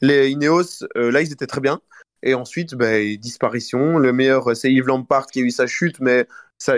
[0.00, 0.84] les Ineos.
[0.96, 1.80] là, ils étaient très bien.
[2.22, 3.98] Et ensuite, ben, disparition.
[3.98, 6.26] Le meilleur, c'est Yves Lampard qui a eu sa chute, mais
[6.60, 6.74] ça,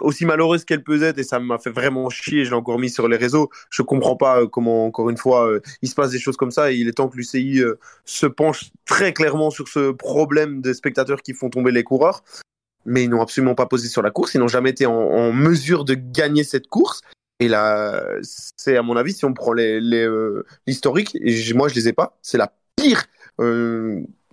[0.00, 2.88] aussi malheureuse qu'elle peut être, et ça m'a fait vraiment chier, je l'ai encore mis
[2.88, 6.12] sur les réseaux, je comprends pas euh, comment, encore une fois, euh, il se passe
[6.12, 9.50] des choses comme ça, et il est temps que l'UCI euh, se penche très clairement
[9.50, 12.22] sur ce problème des spectateurs qui font tomber les coureurs.
[12.86, 15.84] Mais ils n'ont absolument pas posé sur la course, ils n'ont jamais été en, mesure
[15.84, 17.00] de gagner cette course.
[17.40, 21.88] Et là, c'est à mon avis, si on prend l'historique, les, et moi je les
[21.88, 23.04] ai pas, c'est la pire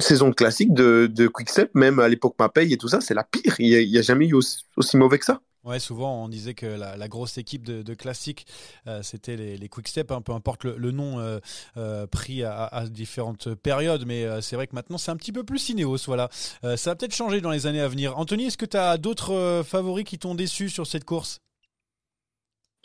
[0.02, 3.56] saison classique de, de Quickstep, même à l'époque Mapei et tout ça, c'est la pire.
[3.60, 5.42] Il n'y a, jamais eu aussi, mauvais que ça.
[5.64, 8.48] Ouais, souvent on disait que la, grosse équipe de, de classique,
[8.88, 11.38] euh, c'était les, les Quickstep, hein, peu importe le, nom euh,
[11.78, 15.70] euh, pris à, différentes périodes, mais c'est vrai que maintenant c'est un petit peu plus
[15.70, 16.30] Ineos, voilà.
[16.32, 18.18] ça va peut-être changer dans les années à venir.
[18.18, 21.42] Anthony, est-ce que tu as d'autres favoris qui t'ont déçu sur cette course?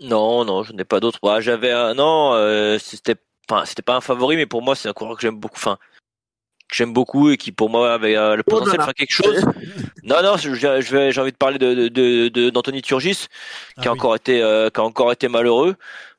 [0.00, 1.18] Non, non, je n'ai pas d'autres.
[1.40, 3.16] J'avais un, non, c'était,
[3.48, 5.57] enfin, c'était pas un favori, mais pour moi c'est un coureur que j'aime beaucoup.
[5.57, 5.79] Enfin,
[6.68, 9.44] que j'aime beaucoup et qui pour moi avait euh, le potentiel de faire quelque chose.
[10.02, 13.26] non, non, je, je vais, j'ai envie de parler de, de, d'Anthony Turgis,
[13.81, 15.76] qui a ah encore été, euh, qui a encore été malheureux.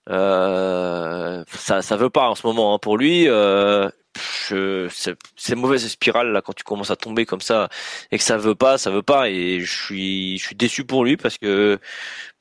[0.10, 3.28] Euh, ça, ça veut pas en ce moment hein, pour lui.
[3.28, 7.70] Euh, c'est, c'est mauvaise spirale là quand tu commences à tomber comme ça
[8.12, 11.04] et que ça veut pas, ça veut pas et je suis, je suis déçu pour
[11.04, 11.80] lui parce que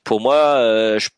[0.03, 1.09] pour moi, euh, je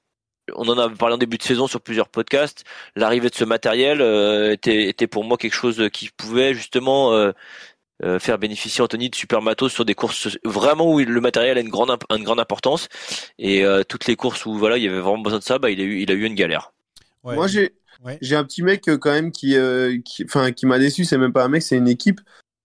[0.55, 2.63] on en a parlé en début de saison sur plusieurs podcasts.
[2.95, 7.31] L'arrivée de ce matériel euh, était, était, pour moi quelque chose qui pouvait justement euh,
[8.03, 11.61] euh, faire bénéficier Anthony de super matos sur des courses vraiment où le matériel a
[11.61, 12.87] une grande, une grande importance.
[13.37, 15.79] Et toutes les courses où voilà il y avait vraiment besoin de ça, bah, il
[15.79, 16.71] a eu, il a eu une galère.
[17.23, 17.73] Moi j'ai
[18.21, 19.57] j'ai un petit mec quand même qui,
[20.05, 21.05] qui, enfin qui m'a déçu.
[21.05, 22.21] C'est même pas un mec, c'est une équipe.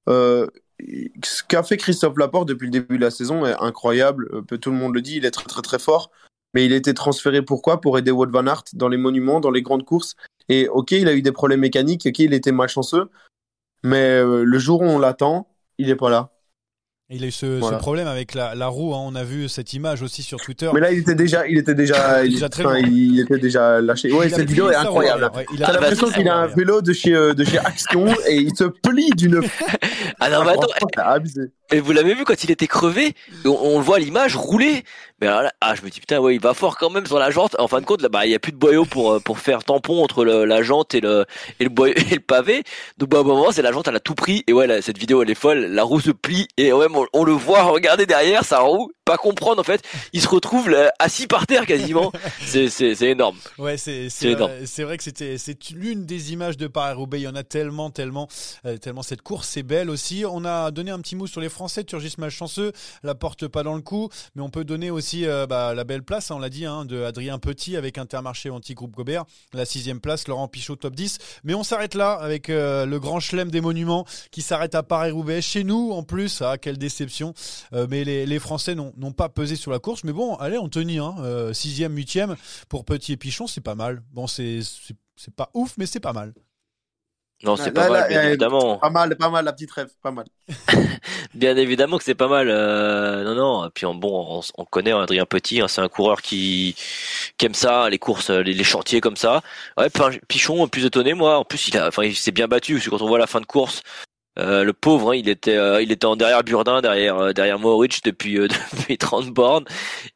[0.07, 0.49] ce
[1.49, 4.29] qu'a fait Christophe Laporte depuis le début de la saison est incroyable.
[4.61, 6.11] Tout le monde le dit, il est très très très fort.
[6.55, 7.81] Mais il a été transféré pourquoi?
[7.81, 10.15] Pour aider Wout van Aert dans les monuments, dans les grandes courses.
[10.49, 13.11] Et ok, il a eu des problèmes mécaniques, ok, il était malchanceux.
[13.83, 16.31] Mais le jour où on l'attend, il n'est pas là.
[17.11, 18.95] Il a eu ce, problème avec la, roue.
[18.95, 19.01] Hein.
[19.03, 20.71] On a vu cette image aussi sur Twitter.
[20.73, 24.11] Mais là, il était déjà, il était déjà, il, était déjà lâché.
[24.11, 25.31] Ouais, cette vidéo est incroyable.
[25.59, 28.65] T'as l'impression qu'il a un vélo de chez euh, de chez Action et il se
[28.65, 29.43] plie d'une.
[30.21, 30.67] ah non, mais attends.
[31.73, 33.15] Et vous l'avez vu quand il était crevé,
[33.45, 34.83] on, le voit l'image rouler.
[35.21, 37.31] Mais là, ah, je me dis putain, ouais, il va fort quand même sur la
[37.31, 37.55] jante.
[37.59, 39.39] En fin de compte, là, bah, il y a plus de boyau pour euh, pour
[39.39, 41.25] faire tampon entre la jante et le
[41.61, 42.65] et le, boyau, et le pavé.
[42.99, 44.45] Donc, bah, au moment, c'est la jante, elle a tout pris.
[44.47, 45.67] Et ouais, cette vidéo, elle est folle.
[45.67, 49.61] La roue se plie et ouais, on, le voit regarder derrière sa roue, pas comprendre
[49.61, 49.83] en fait.
[50.13, 52.13] Il se retrouve assis par terre quasiment.
[52.47, 53.37] c'est c'est énorme.
[53.59, 54.35] Ouais, c'est c'est
[54.83, 57.21] vrai, que c'était c'est l'une des images de Paris-Roubaix.
[57.21, 58.29] Il y en a tellement, tellement,
[58.67, 59.03] euh, tellement.
[59.03, 60.25] Cette course est belle aussi.
[60.29, 61.85] On a donné un petit mot sur les Français.
[61.85, 65.75] Turgis malchanceux, la porte pas dans le coup, mais on peut donner aussi euh, bah,
[65.75, 69.25] la belle place, hein, on l'a dit, hein, de Adrien Petit avec Intermarché anti-groupe Gobert,
[69.53, 71.19] la sixième place, Laurent Pichot top 10.
[71.45, 75.43] Mais on s'arrête là avec euh, le grand chelem des monuments qui s'arrête à Paris-Roubaix.
[75.43, 77.35] Chez nous, en plus, ah, quelle déception.
[77.73, 80.05] Euh, mais les, Français n'ont pas pesé sur la course.
[80.05, 81.15] Mais bon, allez, Anthony, hein,
[81.53, 82.37] sixième, huitième
[82.69, 84.03] pour Petit et Pichon, c'est pas mal.
[84.13, 84.61] Bon, c'est
[85.37, 86.35] pas ouf, mais c'est pas mal.
[87.43, 88.79] Non, c'est pas mal, bien évidemment.
[88.79, 90.25] Pas mal, pas mal, la petite rêve, pas mal.
[91.35, 92.49] bien évidemment que c'est pas mal.
[92.49, 93.71] Euh, non, non.
[93.75, 95.61] Puis bon, on, connaît Adrien Petit.
[95.61, 96.75] Hein, c'est un coureur qui,
[97.37, 99.43] qui aime ça, les courses, les, chantiers comme ça.
[99.77, 99.89] Ouais,
[100.27, 101.39] Pichon, plus étonné, moi.
[101.39, 102.75] En plus, il a, enfin, il s'est bien battu.
[102.75, 103.83] Parce que quand on voit la fin de course,
[104.39, 108.03] euh, le pauvre, hein, il était, euh, il était en derrière Burdin, derrière, derrière Moritz
[108.03, 108.35] depuis,
[108.73, 109.65] depuis 30 bornes.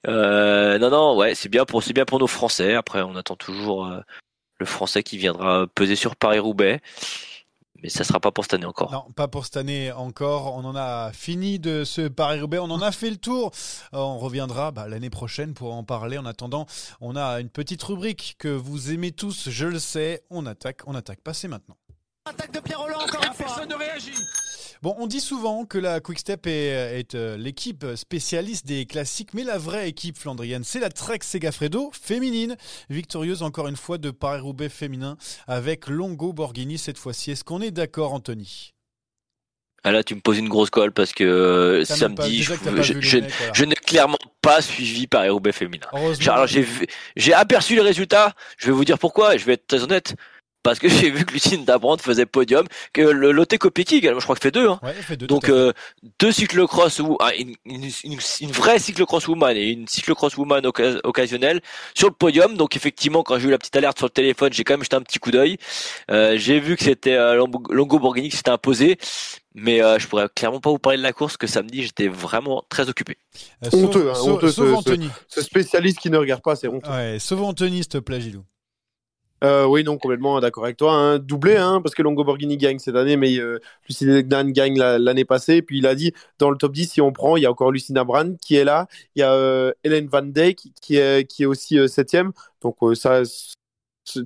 [0.07, 2.75] non, non, ouais, c'est bien pour, c'est bien pour nos Français.
[2.75, 3.91] Après, on attend toujours
[4.59, 6.81] le Français qui viendra peser sur Paris-Roubaix.
[7.83, 8.91] Mais ça sera pas pour cette année encore.
[8.91, 10.55] Non, pas pour cette année encore.
[10.57, 12.59] On en a fini de ce Paris-Roubaix.
[12.59, 13.53] On en a fait le tour.
[13.95, 16.19] Euh, on reviendra bah, l'année prochaine pour en parler.
[16.19, 16.67] En attendant,
[17.01, 20.25] on a une petite rubrique que vous aimez tous, je le sais.
[20.31, 21.21] On attaque, on attaque.
[21.21, 21.77] Passez maintenant.
[22.29, 23.47] Attaque de Pierre Roland encore une fois.
[23.47, 24.13] Personne ne réagit.
[24.81, 29.43] Bon, on dit souvent que la Quickstep est, est euh, l'équipe spécialiste des classiques, mais
[29.43, 32.57] la vraie équipe flandrienne, c'est la Trek Segafredo féminine,
[32.89, 35.17] victorieuse encore une fois de Paris-Roubaix féminin
[35.49, 37.33] avec Longo Borghini cette fois-ci.
[37.33, 38.73] Est-ce qu'on est d'accord, Anthony?
[39.85, 44.19] Ah là, tu me poses une grosse colle parce que euh, samedi, je, n'ai clairement
[44.43, 45.87] pas suivi Paris-Roubaix féminin.
[45.93, 48.35] Alors j'ai aperçu les résultats.
[48.59, 49.37] Je vais vous dire pourquoi.
[49.37, 50.15] Je vais être très honnête
[50.63, 54.25] parce que j'ai vu que Lucine Dabrand faisait podium, que le Lotte Kopecky également, je
[54.25, 54.69] crois qu'il fait deux.
[54.69, 54.81] Hein.
[55.01, 55.73] fait deux Donc euh,
[56.19, 60.65] deux cyclocross ou ah, une, une, une, vraie cyclocross woman et une cyclocross woman
[61.05, 61.61] occasionnelle
[61.95, 62.57] sur le podium.
[62.57, 64.97] Donc effectivement, quand j'ai eu la petite alerte sur le téléphone, j'ai quand même jeté
[64.97, 65.59] un petit coup d'œil.
[66.11, 68.99] Euh, j'ai vu que c'était euh, Longo Borghini qui s'était imposé.
[69.61, 72.65] Mais euh, je pourrais clairement pas vous parler de la course que samedi j'étais vraiment
[72.69, 73.17] très occupé.
[73.65, 74.63] Euh, honteux, hein, honteux ce,
[75.29, 76.91] ce, spécialiste qui ne regarde pas, c'est honteux.
[76.91, 78.45] Ouais, sauve Anthony, s'il te plaît, Gilou.
[79.45, 80.93] Euh, oui, non, complètement d'accord avec toi.
[80.93, 81.19] Hein.
[81.19, 83.61] Doublé, hein, parce que Longo Borghini gagne cette année, mais euh,
[84.23, 85.63] Dan gagne l'année passée.
[85.63, 87.71] Puis il a dit, dans le top 10, si on prend, il y a encore
[87.71, 88.87] Lucinda Brand qui est là.
[89.15, 92.33] Il y a euh, Hélène Van Dijk qui est, qui est aussi euh, septième.
[92.63, 93.23] Donc euh, ça,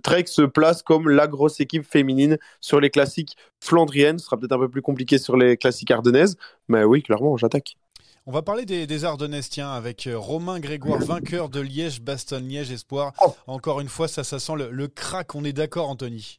[0.03, 4.19] Trek se place comme la grosse équipe féminine sur les classiques flandriennes.
[4.19, 6.37] Ce sera peut-être un peu plus compliqué sur les classiques ardennaises.
[6.69, 7.77] Mais oui, clairement, j'attaque.
[8.25, 12.47] On va parler des, des Ardennaises, tiens, avec euh, Romain Grégoire, vainqueur de Liège, Bastogne,
[12.47, 13.13] Liège, Espoir.
[13.21, 13.35] Oh.
[13.49, 15.35] Encore une fois, ça, ça sent le, crack.
[15.35, 16.39] On est d'accord, Anthony?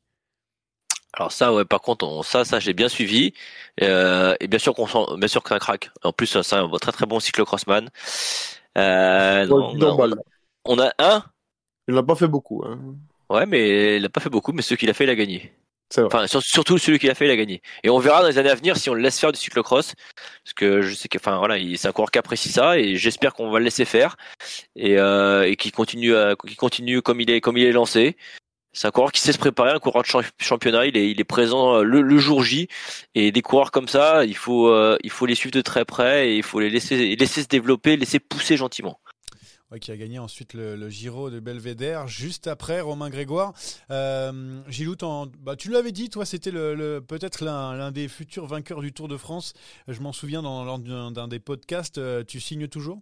[1.12, 3.34] Alors ça, ouais, par contre, ça, ça, j'ai bien suivi.
[3.82, 5.92] Euh, et bien sûr qu'on sent, bien sûr qu'un crack.
[6.04, 7.90] En plus, c'est un très très bon cyclocrossman.
[8.78, 9.46] Euh,
[10.64, 11.24] on, a un.
[11.90, 12.64] Il n'a pas fait beaucoup.
[12.66, 12.80] Hein.
[13.30, 15.54] Ouais, mais il n'a pas fait beaucoup, mais ce qu'il a fait, il a gagné.
[15.98, 17.62] Enfin, surtout celui qui l'a fait, il a gagné.
[17.84, 19.94] Et on verra dans les années à venir si on le laisse faire du cyclocross,
[20.44, 23.34] parce que je sais que, enfin voilà, c'est un coureur qui apprécie ça, et j'espère
[23.34, 24.16] qu'on va le laisser faire
[24.76, 26.14] et, euh, qu'il continue,
[26.58, 28.18] continue comme il est, comme il est lancé.
[28.74, 30.88] C'est un coureur qui sait se préparer, un coureur de championnat.
[30.88, 32.68] Il est, il est présent euh, le, jour J.
[33.14, 36.30] Et des coureurs comme ça, il faut, euh, il faut les suivre de très près
[36.30, 39.00] et il faut les laisser, laisser se développer, laisser pousser gentiment
[39.80, 43.54] qui a gagné ensuite le, Giro de Belvédère, juste après Romain Grégoire.
[43.92, 44.96] Euh, Gilou,
[45.40, 49.18] bah, tu l'avais dit, toi, c'était le, peut-être l'un des futurs vainqueurs du Tour de
[49.18, 49.54] France.
[49.88, 51.98] Je m'en souviens dans, lors d'un des podcasts.
[51.98, 53.02] Euh, tu signes toujours?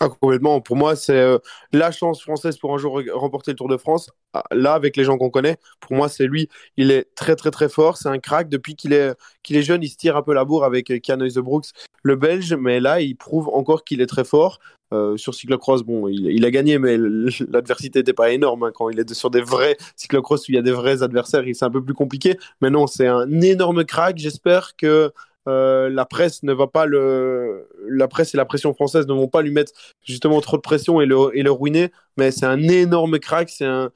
[0.00, 0.60] Ah, complètement.
[0.60, 1.38] Pour moi, c'est euh,
[1.72, 4.10] la chance française pour un jour remporter le Tour de France.
[4.34, 6.48] Ah, là, avec les gens qu'on connaît, pour moi, c'est lui.
[6.76, 7.96] Il est très, très, très fort.
[7.96, 8.50] C'est un crack.
[8.50, 11.16] Depuis qu'il est, qu'il est jeune, il se tire un peu la bourre avec Kian
[11.16, 11.68] de Brooks,
[12.02, 12.54] le Belge.
[12.54, 14.58] Mais là, il prouve encore qu'il est très fort.
[14.92, 16.96] Euh, sur cyclocross, bon, il, a gagné, mais
[17.48, 18.64] l'adversité n'était pas énorme.
[18.64, 18.72] Hein.
[18.74, 21.64] Quand il est sur des vrais cyclocross où il y a des vrais adversaires, c'est
[21.64, 22.38] un peu plus compliqué.
[22.60, 24.18] Mais non, c'est un énorme crack.
[24.18, 25.10] J'espère que
[25.46, 29.42] la presse ne va pas le, la presse et la pression française ne vont pas
[29.42, 29.72] lui mettre
[30.04, 31.90] justement trop de pression et le, et le ruiner.
[32.16, 33.90] Mais c'est un énorme crack, c'est un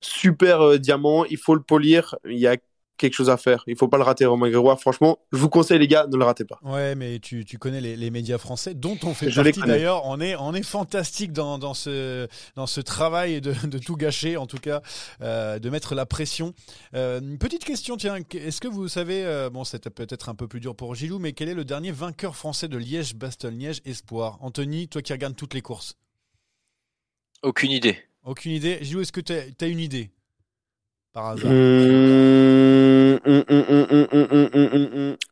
[0.00, 1.24] super diamant.
[1.26, 2.16] Il faut le polir.
[2.26, 2.56] Il y a
[2.96, 3.62] quelque chose à faire.
[3.66, 4.80] Il faut pas le rater, Romain Grégoire.
[4.80, 6.58] Franchement, je vous conseille, les gars, ne le ratez pas.
[6.62, 10.04] Ouais, mais tu, tu connais les, les, médias français, dont on fait partie d'ailleurs.
[10.06, 14.36] On est, on est fantastique dans, dans, ce, dans ce travail de, de tout gâcher,
[14.36, 14.82] en tout cas,
[15.20, 16.54] euh, de mettre la pression.
[16.94, 20.48] Euh, une petite question, tiens, est-ce que vous savez, euh, bon, c'est peut-être un peu
[20.48, 24.38] plus dur pour Gilou, mais quel est le dernier vainqueur français de Liège-Bastogne-Liège Espoir?
[24.40, 25.96] Anthony, toi qui regardes toutes les courses
[27.42, 27.98] Aucune idée.
[28.24, 28.78] Aucune idée.
[28.82, 30.10] Gilou, est-ce que tu as, as, une idée?
[31.16, 31.50] Par hasard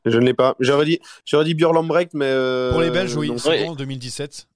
[0.07, 0.57] je ne l'ai pas.
[0.61, 2.33] J'aurais dit, j'aurais dit Björn Lambrecht, mais.
[2.71, 4.49] Pour les Belges, oui, c'est en 2017.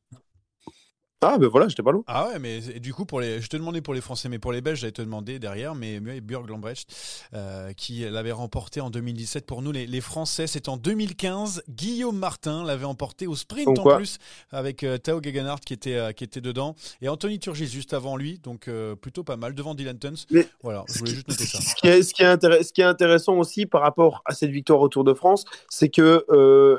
[1.20, 2.04] Ah, ben voilà, j'étais pas loin.
[2.06, 4.52] Ah ouais, mais du coup, pour les, je te demandais pour les Français, mais pour
[4.52, 6.88] les Belges, j'allais te demander derrière, mais Björn Lambrecht,
[7.34, 10.46] euh, qui l'avait remporté en 2017 pour nous, les, les Français.
[10.46, 11.64] C'est en 2015.
[11.68, 14.18] Guillaume Martin l'avait emporté au sprint en plus,
[14.52, 18.16] avec euh, Tao Gegenhardt qui était, euh, qui était dedans, et Anthony Turgis juste avant
[18.16, 20.26] lui, donc euh, plutôt pas mal, devant Dylan Tuns.
[20.62, 21.60] voilà, je voulais juste noter ça.
[21.60, 24.50] Ce qui, est, ce, qui est ce qui est intéressant aussi par rapport à cette
[24.50, 26.24] victoire au Tour de France, c'est que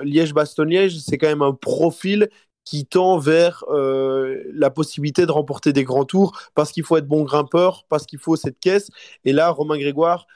[0.04, 2.30] Liège-Bastogne-Liège, c'est quand même un profil
[2.70, 7.08] qui tend vers euh, la possibilité de remporter des grands tours parce qu'il faut être
[7.08, 8.90] bon grimpeur, parce qu'il faut cette caisse.
[9.26, 10.28] Et là, Romain Grégoire,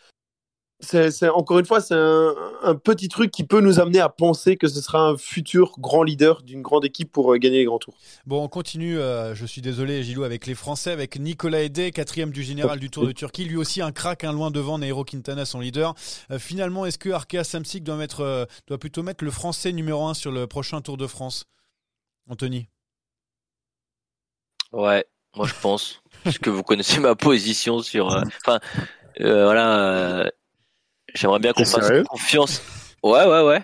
[0.79, 4.67] c'est encore une fois, c'est un, petit truc qui peut nous amener à penser que
[4.67, 7.99] ce sera un futur grand leader d'une grande équipe pour euh, gagner les grands tours.
[8.25, 8.97] Bon, on continue.
[8.97, 12.89] Euh, je suis désolé, Gilou, avec les Français, avec Nicolas Edé, quatrième du général du
[12.89, 13.45] Tour de Turquie.
[13.45, 15.93] Lui aussi, un crack, un loin devant Nairo Quintana, son leader.
[16.39, 20.31] finalement, est-ce que Arkea Samsic doit, mettre, doit plutôt mettre le Français numéro un sur
[20.31, 21.45] le prochain Tour de France?
[22.29, 22.67] Anthony
[24.71, 25.05] Ouais,
[25.35, 26.01] moi je pense.
[26.23, 28.11] parce que vous connaissez ma position sur.
[28.11, 28.59] Euh, enfin,
[29.21, 29.79] euh, voilà.
[29.79, 30.29] Euh,
[31.13, 32.61] j'aimerais bien qu'on fasse confiance.
[33.03, 33.63] Ouais, ouais, ouais.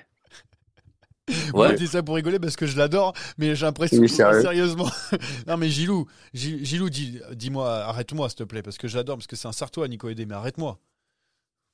[1.54, 1.76] Ouais.
[1.76, 4.89] dis ça pour rigoler parce que je l'adore, mais j'ai l'impression que sérieusement.
[5.48, 9.48] non mais Gilou, Gilou, dis-moi, arrête-moi s'il te plaît, parce que j'adore, parce que c'est
[9.48, 10.80] un sartois Nico Edé, mais arrête-moi.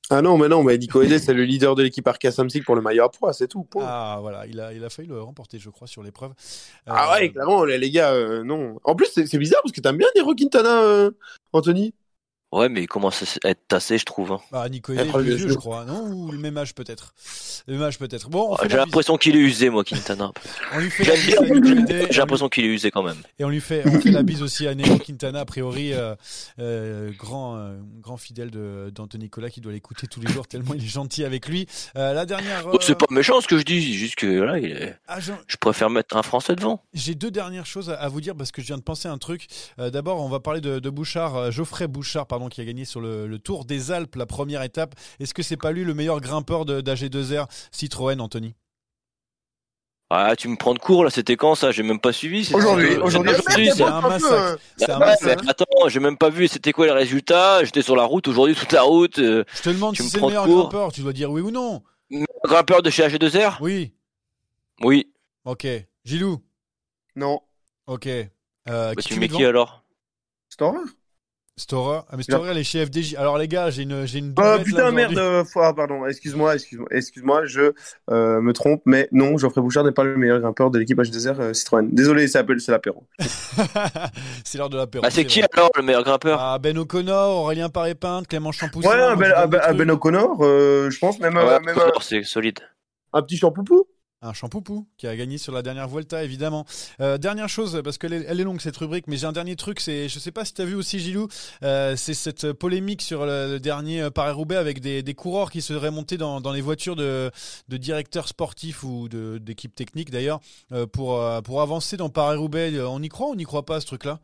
[0.08, 2.76] Ah non, mais non, mais Nico Edé, c'est le leader de l'équipe Arkea Samsic pour
[2.76, 3.66] le maillot à poids, c'est tout.
[3.80, 6.32] Ah voilà, il a, il a failli le remporter, je crois, sur l'épreuve.
[6.86, 8.78] Ah ouais, euh, clairement, les, gars, euh, non.
[8.84, 11.10] En plus, c'est bizarre parce que t'aimes bien Nero Quintana, euh,
[11.52, 11.92] Anthony?
[12.56, 14.32] Ouais, mais il commence à être tassé, je trouve.
[14.32, 14.40] Hein.
[14.50, 16.10] Bah, Nico est plus vieux, je crois, non?
[16.10, 17.12] Ou le même âge peut-être.
[17.66, 18.30] Le même âge peut-être.
[18.30, 20.32] Bon, j'ai l'impression qu'il est usé, moi, Quintana.
[20.72, 21.04] on lui fait
[22.10, 23.18] J'ai l'impression qu'il est usé quand même.
[23.38, 26.14] Et on lui fait, on fait la bise aussi à Nero Quintana, a priori euh,
[26.58, 30.82] euh, grand, euh, grand fidèle d'Anthony Nicolas qui doit l'écouter tous les jours tellement il
[30.82, 31.66] est gentil avec lui.
[31.94, 32.64] la dernière.
[32.72, 34.96] Oh, c'est pas méchant ce que je dis, juste que là, il est...
[35.08, 36.82] Ah, je préfère mettre un Français devant.
[36.94, 39.18] J'ai deux dernières choses à, vous dire parce que je viens de penser à un
[39.18, 39.46] truc.
[39.76, 43.38] D'abord, on va parler de, de Bouchard, Geoffrey Bouchard, pardon qui a gagné sur le,
[43.38, 44.94] Tour des Alpes, la première étape.
[45.20, 48.54] Est-ce que c'est pas lui le meilleur grimpeur d'AG2R Citroën, Anthony?
[50.08, 51.72] Ah, tu me prends de court là, c'était quand ça?
[51.72, 52.48] J'ai même pas suivi.
[52.54, 53.32] Aujourd'hui, aujourd'hui,
[53.74, 54.58] c'est un massacre.
[54.76, 55.44] C'est un massacre.
[55.48, 56.46] Attends, j'ai même pas vu.
[56.46, 59.18] C'était quoi les résultats J'étais sur la route aujourd'hui, toute la route.
[59.18, 60.92] Euh, Je te demande si c'est le meilleur grimpeur.
[60.92, 61.82] Tu dois dire oui ou non.
[62.44, 63.94] Grimpeur de chez AG2R Oui.
[64.80, 65.12] Oui.
[65.44, 65.66] Ok.
[66.04, 66.40] Gilou?
[67.16, 67.40] Non.
[67.88, 68.06] Ok.
[68.06, 68.28] Euh,
[68.66, 69.82] bah, qui tu mets qui alors?
[70.48, 70.78] Storer
[71.58, 73.14] Storer Ah, mais Storer, elle est chez FDJ.
[73.14, 76.86] Alors, les gars, j'ai une, j'ai une Ah, putain, merde, euh, ah, pardon, excuse-moi, excuse-moi,
[76.90, 77.72] excuse-moi, je
[78.10, 81.40] euh, me trompe, mais non, Geoffrey Bouchard n'est pas le meilleur grimpeur de l'équipe H2R
[81.40, 81.88] euh, Citroën.
[81.90, 83.04] Désolé, c'est l'apéro.
[84.44, 85.02] c'est l'heure de l'apéro.
[85.06, 86.38] Ah, c'est qui alors le meilleur grimpeur?
[86.42, 88.90] Ah, Ben O'Connor, Aurélien Paré-Pinte, Clément Champoussin.
[88.90, 91.36] Ouais, ben, ben, ben O'Connor, je pense, même.
[91.36, 92.58] Ouais, même c'est solide.
[93.14, 93.86] Un petit champoupou?
[94.26, 96.66] Un champoupou qui a gagné sur la dernière Vuelta, évidemment.
[97.00, 99.56] Euh, dernière chose, parce qu'elle est, elle est longue cette rubrique, mais j'ai un dernier
[99.56, 99.80] truc.
[99.80, 101.28] C'est, je sais pas si tu as vu aussi, Gilou,
[101.62, 106.52] euh, c'est cette polémique sur le, dernier Paris-Roubaix avec des, coureurs qui seraient montés dans,
[106.52, 107.30] les voitures de,
[107.68, 110.40] de directeurs sportifs ou d'équipes techniques d'ailleurs
[110.72, 112.80] euh, pour, pour avancer dans Paris-Roubaix.
[112.80, 114.20] On y croit ou on n'y croit pas à ce truc-là?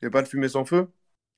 [0.00, 0.88] Il n'y a pas de fumée sans feu?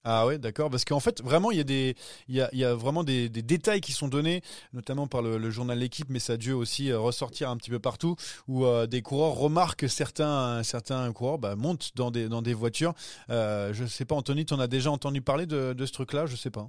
[0.05, 0.69] Ah ouais, d'accord.
[0.69, 1.97] Parce qu'en fait, vraiment, il y a, des,
[2.29, 4.43] il y a, il y a vraiment des, des, détails qui sont donnés,
[4.75, 7.79] notamment par le, journal L'équipe, mais ça a dû aussi euh, ressortir un petit peu
[7.79, 12.55] partout, où euh, des coureurs remarquent certains, certains coureurs bah, montent dans des, dans des
[12.55, 12.93] voitures.
[13.31, 16.27] Euh, je sais pas, Anthony, tu en as déjà entendu parler de, de ce truc-là?
[16.27, 16.69] Je sais pas.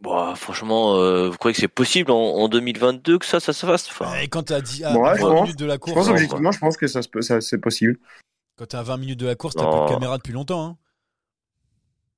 [0.00, 3.88] Bon, franchement, euh, vous croyez que c'est possible en, 2022 que ça, ça se fasse?
[3.90, 4.14] Enfin...
[4.20, 5.94] Et quand tu as dit à 20 minutes de la course.
[5.94, 7.98] Je pense, objectivement, je pense que ça, ça c'est possible.
[8.56, 10.64] Quand tu as 20 minutes de la course, tu n'as plus de caméra depuis longtemps.
[10.64, 10.76] Hein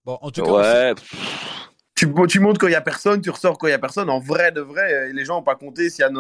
[0.04, 0.50] Bon, en tout cas.
[0.50, 0.94] Ouais.
[1.94, 4.10] Tu, tu montes quand il y a personne, tu ressors quand il y a personne.
[4.10, 6.10] En vrai de vrai, les gens n'ont pas compté s'il y a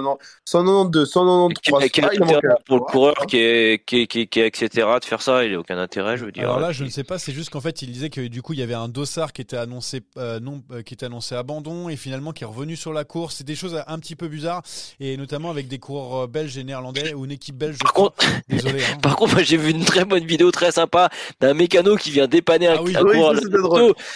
[0.44, 4.86] 192, 193 quel, intérêt pour le coureur qui est, qui, qui, qui etc.
[5.00, 5.44] de faire ça?
[5.44, 6.44] Il a aucun intérêt, je veux dire.
[6.44, 7.18] Alors là, je ne sais pas.
[7.18, 9.42] C'est juste qu'en fait, il disait que du coup, il y avait un dossard qui
[9.42, 12.92] était annoncé euh, non, euh, qui était annoncé abandon et finalement qui est revenu sur
[12.92, 13.36] la course.
[13.36, 14.62] C'est des choses un petit peu bizarres
[15.00, 17.78] et notamment avec des coureurs euh, belges et néerlandais ou une équipe belge.
[17.78, 18.16] Par contre,
[18.48, 18.82] désolé.
[18.82, 18.98] Hein.
[19.02, 21.08] Par contre, j'ai vu une très bonne vidéo très sympa
[21.40, 23.34] d'un mécano qui vient dépanner un, ah coureur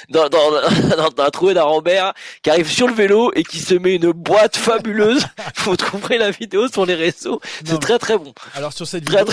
[0.08, 3.74] dans, dans, dans, dans, un trou d'Arambert qui arrive sur le vélo et qui se
[3.74, 5.26] met une boîte fabuleuse.
[5.64, 7.40] Vous trouverez la vidéo sur les réseaux.
[7.64, 8.32] C'est très très bon.
[8.54, 9.26] Alors sur cette vidéo,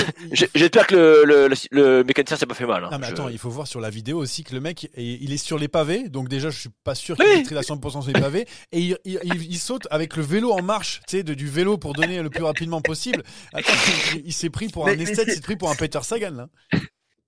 [0.54, 2.84] j'espère que le, le, le, mécanicien s'est pas fait mal.
[2.84, 2.90] Hein.
[2.92, 5.38] Non mais attends, il faut voir sur la vidéo aussi que le mec, il est
[5.38, 8.20] sur les pavés, donc déjà je suis pas sûr qu'il maîtrise à 100% sur les
[8.20, 11.94] pavés, et il, il, saute avec le vélo en marche, tu sais, du vélo pour
[11.94, 13.24] donner le plus rapidement possible.
[13.54, 13.72] Attends,
[14.26, 16.48] il, s'est pris pour un esthète, il s'est pris pour un Peter Sagan là.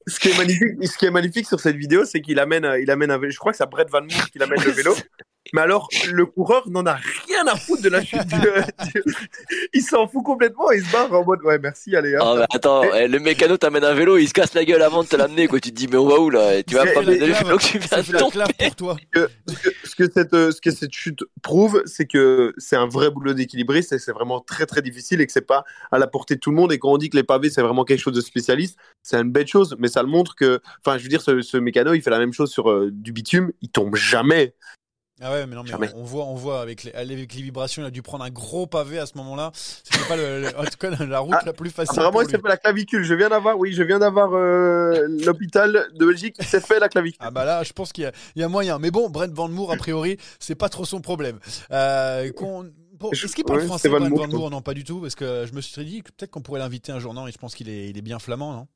[0.07, 3.51] Ce qui est magnifique, sur cette vidéo, c'est qu'il amène, il amène un, je crois
[3.51, 4.95] que c'est Brett Van Moor qui amène le vélo.
[5.53, 8.35] Mais alors, le coureur n'en a rien à foutre de la chute du,
[9.73, 12.17] Il s'en fout complètement, il se barre en mode ouais, merci, allez.
[12.19, 15.07] Oh, attends, eh, le mécano t'amène un vélo, il se casse la gueule avant de
[15.07, 15.59] te l'amener, quoi.
[15.59, 16.63] Tu te dis, mais on va où là?
[16.63, 18.45] Tu vas pas me le vélo que tu viens de tomber.
[18.59, 18.97] pour toi.
[19.83, 23.93] Ce que, cette, ce que cette chute prouve, c'est que c'est un vrai boulot d'équilibriste
[23.93, 26.49] et c'est vraiment très très difficile et que c'est pas à la portée de tout
[26.49, 26.71] le monde.
[26.71, 29.31] Et quand on dit que les pavés c'est vraiment quelque chose de spécialiste, c'est une
[29.31, 32.09] belle chose, mais ça le montre que, enfin, je veux dire, ce, mécano il fait
[32.09, 34.53] la même chose sur euh, du bitume, il tombe jamais.
[35.21, 37.85] Ah ouais, mais non, mais on, voit, on voit avec les, avec les vibrations, il
[37.85, 39.51] a dû prendre un gros pavé à ce moment-là.
[39.55, 42.01] C'était pas le, en tout cas la route ah, la plus facile.
[42.01, 43.03] Vraiment, il s'est fait la clavicule.
[43.03, 46.89] Je viens d'avoir, oui, je viens d'avoir euh, l'hôpital de Belgique qui s'est fait la
[46.89, 47.19] clavicule.
[47.21, 48.77] Ah bah là, je pense qu'il y, y, a moyen.
[48.77, 51.39] Mais bon, Brent Van Moor, a priori, c'est pas trop son problème.
[51.71, 52.29] Euh,
[53.13, 55.61] Est-ce qu'il parle français, Brent Van Moor Non, pas du tout, parce que je me
[55.61, 57.13] suis dit peut-être qu'on pourrait l'inviter un jour.
[57.13, 58.67] Non, et je pense qu'il est, il est bien flamand, non?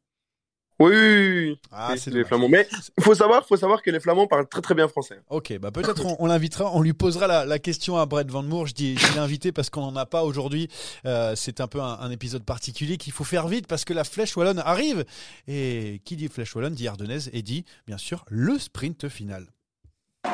[0.79, 1.59] Oui, oui, oui.
[1.71, 2.47] Ah, c'est les Flamands.
[2.47, 2.67] Mais
[2.97, 5.19] il faut savoir, faut savoir que les Flamands parlent très très bien français.
[5.29, 8.65] Ok, bah peut-être on, l'invitera, on lui posera la, question à Brett Van Moor.
[8.65, 10.69] Je dis, je l'ai invité parce qu'on n'en a pas aujourd'hui.
[11.05, 14.35] Euh, c'est un peu un, épisode particulier qu'il faut faire vite parce que la Flèche
[14.37, 15.03] Wallonne arrive.
[15.47, 19.47] Et qui dit Flèche Wallonne dit Ardennaise et dit, bien sûr, le sprint final.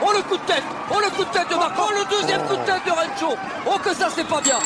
[0.02, 2.42] Oh le coup de tête Oh le coup de tête de Marco Oh le deuxième
[2.42, 3.38] coup de tête de Rencho
[3.68, 4.60] Oh que ça c'est pas bien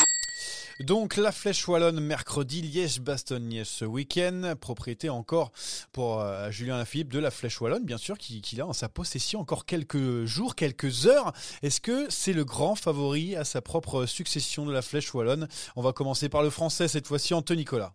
[0.83, 4.53] donc la Flèche Wallonne mercredi, Liège-Bastogne ce week-end.
[4.59, 5.51] Propriété encore
[5.91, 8.89] pour euh, Julien Lafilippe de la Flèche Wallonne, bien sûr, qui, qui a en sa
[8.89, 11.33] possession encore quelques jours, quelques heures.
[11.61, 15.47] Est-ce que c'est le grand favori à sa propre succession de la Flèche Wallonne?
[15.75, 17.93] On va commencer par le français cette fois-ci, Anthony Nicolas.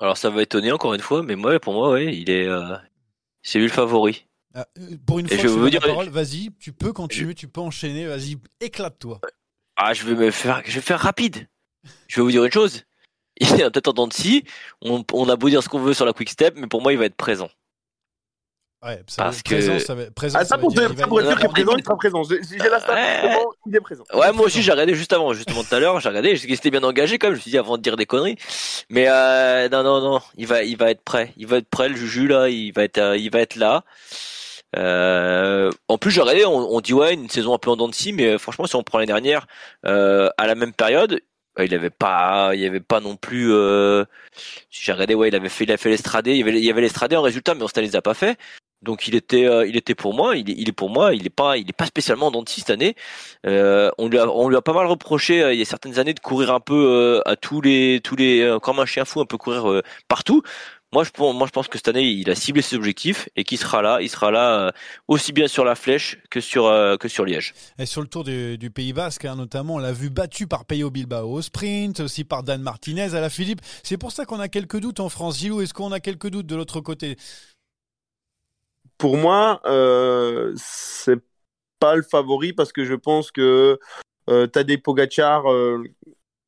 [0.00, 2.76] Alors ça va étonner encore une fois, mais moi, pour moi, oui, il est, euh,
[3.42, 4.26] c'est lui le favori.
[4.54, 7.60] Ah, euh, pour une fois, je veux dire, parole, vas-y, tu peux continuer, tu peux
[7.60, 9.20] enchaîner, vas-y, éclate-toi.
[9.76, 11.48] Ah, je vais me faire, je vais faire rapide.
[12.08, 12.84] Je vais vous dire une chose.
[13.40, 14.44] Il est peut-être en dents de scie.
[14.82, 16.92] On, on, a beau dire ce qu'on veut sur la quick step, mais pour moi,
[16.92, 17.50] il va être présent.
[18.82, 19.54] Ouais, ça Parce que...
[19.54, 20.10] présent, ça va...
[20.10, 22.22] présent, ah, ça, pour, dire, ça pour dire qu'il est présent, il sera présent.
[22.22, 23.36] J'ai la stat, ouais.
[23.66, 24.04] il est présent.
[24.14, 26.70] Ouais, moi aussi, j'ai regardé juste avant, justement tout à l'heure, j'ai regardé, qu'il était
[26.70, 28.36] bien engagé quand même, je me suis dit avant de dire des conneries.
[28.88, 31.32] Mais euh, non, non, non, il va, il va être prêt.
[31.36, 33.82] Il va être prêt, le Juju, là, il va être, euh, il va être là.
[34.76, 38.38] Euh, en plus, j'ai regardé, on, dit ouais, une saison un peu en dents mais
[38.38, 39.46] franchement, si on prend l'année dernière,
[39.86, 41.20] euh, à la même période,
[41.58, 43.52] euh, il avait pas, il avait pas non plus.
[43.52, 44.04] Euh,
[44.70, 47.22] j'ai regardé, ouais, il avait fait, il a fait l'estradé, il y avait, il en
[47.22, 48.38] résultat, mais on ne les a pas fait.
[48.82, 51.56] Donc il était, euh, il était pour moi, il est, pour moi, il est pas,
[51.56, 52.94] il est pas spécialement en cette année.
[53.46, 56.12] Euh, on lui a, on lui a pas mal reproché il y a certaines années
[56.12, 59.38] de courir un peu à tous les, tous les, comme un chien fou, un peu
[59.38, 60.42] courir partout.
[60.96, 63.58] Moi je, moi, je pense que cette année, il a ciblé ses objectifs et qu'il
[63.58, 63.98] sera là.
[64.00, 64.70] Il sera là euh,
[65.08, 67.52] aussi bien sur la flèche que sur, euh, que sur Liège.
[67.78, 70.90] Et sur le tour du, Pays Basque, hein, notamment, on l'a vu battu par Peyo
[70.90, 73.60] Bilbao au sprint, aussi par Dan Martinez à la Philippe.
[73.82, 75.38] C'est pour ça qu'on a quelques doutes en France.
[75.38, 77.18] Gilou, est-ce qu'on a quelques doutes de l'autre côté?
[78.96, 81.20] Pour moi, euh, c'est
[81.78, 83.78] pas le favori parce que je pense que
[84.30, 85.84] euh, Tadej Pogacar, euh,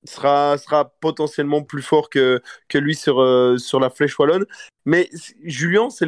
[0.05, 4.47] sera, sera potentiellement plus fort que, que lui sur, euh, sur la flèche wallonne.
[4.85, 5.11] Mais
[5.43, 6.07] Julien, c'est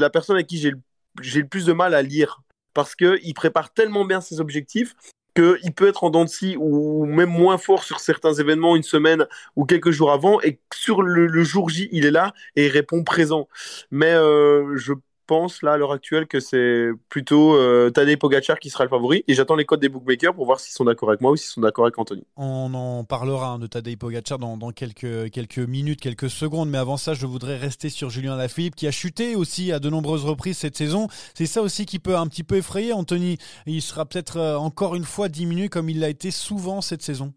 [0.00, 4.04] la personne avec qui j'ai le, plus de mal à lire parce qu'il prépare tellement
[4.04, 4.94] bien ses objectifs
[5.34, 9.26] qu'il peut être en dents de ou même moins fort sur certains événements une semaine
[9.56, 13.02] ou quelques jours avant et sur le, jour J il est là et il répond
[13.02, 13.48] présent
[13.90, 14.92] mais euh, je
[15.26, 19.24] pense là à l'heure actuelle que c'est plutôt euh, Tadej Pogacar qui sera le favori?
[19.28, 21.50] Et j'attends les codes des bookmakers pour voir s'ils sont d'accord avec moi ou s'ils
[21.50, 22.24] sont d'accord avec Anthony.
[22.36, 26.96] On en parlera hein, de Tadej Pogacar dans, quelques, quelques minutes, quelques secondes, mais avant
[26.96, 30.58] ça je voudrais rester sur Julien Lafilippe qui a chuté aussi à de nombreuses reprises
[30.58, 31.08] cette saison.
[31.34, 33.38] C'est ça aussi qui peut un petit peu effrayer Anthony.
[33.66, 37.32] Il sera peut-être euh, encore une fois diminué comme il l'a été souvent cette saison.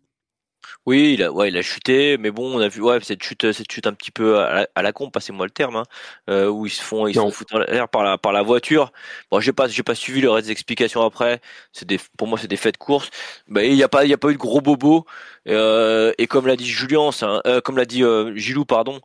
[0.86, 3.52] Oui, il a, ouais, il a chuté, mais bon, on a vu, ouais, cette chute,
[3.52, 5.84] cette chute un petit peu à la, à la con, passez-moi le terme, hein,
[6.30, 8.42] euh, où ils se font, ils se font foutre en l'air par la, par la
[8.42, 8.92] voiture.
[9.32, 11.42] Bon, j'ai pas, j'ai pas suivi le reste des explications après.
[11.74, 13.10] C'est des, pour moi, c'est des faits de course.
[13.48, 15.06] Bah, il y a pas, il y a pas eu de gros bobo.
[15.48, 19.02] Euh, et comme l'a dit Julien, euh, comme l'a dit euh, Gilou, pardon,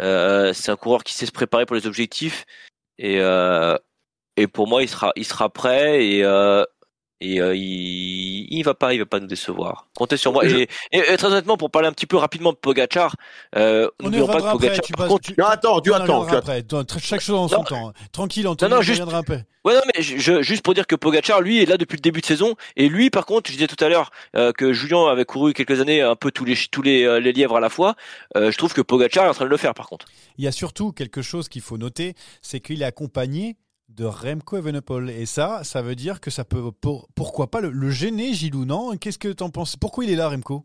[0.00, 2.44] euh, c'est un coureur qui sait se préparer pour les objectifs.
[2.98, 3.18] Et,
[4.36, 6.22] et pour moi, il sera, il sera prêt et
[7.20, 9.86] et euh, il, il va pas, il va pas nous décevoir.
[9.96, 10.44] Comptez sur moi.
[10.46, 10.68] Et,
[11.16, 13.16] très honnêtement, pour parler un petit peu rapidement de Pogachar,
[13.56, 14.84] euh, n'oublions pas que Pogachar.
[15.22, 16.26] tu Non, attends, tu attends.
[16.26, 16.64] Après.
[17.00, 17.92] Chaque chose en son temps.
[18.12, 19.02] Tranquille, Anthony, non, non, juste...
[19.02, 19.38] un peu.
[19.64, 22.20] Ouais, non, mais je, juste pour dire que Pogachar, lui, est là depuis le début
[22.20, 22.54] de saison.
[22.76, 25.80] Et lui, par contre, je disais tout à l'heure euh, que Julien avait couru quelques
[25.80, 27.94] années un peu tous les tous les, euh, les lièvres à la fois.
[28.36, 30.04] Euh, je trouve que Pogachar est en train de le faire, par contre.
[30.36, 33.56] Il y a surtout quelque chose qu'il faut noter, c'est qu'il est accompagné
[33.94, 35.10] de Remco Evenepoel.
[35.10, 36.70] Et ça, ça veut dire que ça peut,
[37.14, 38.96] pourquoi pas le, gêner, Gilou, non?
[38.96, 39.76] Qu'est-ce que tu en penses?
[39.76, 40.62] Pourquoi il est là, Remco?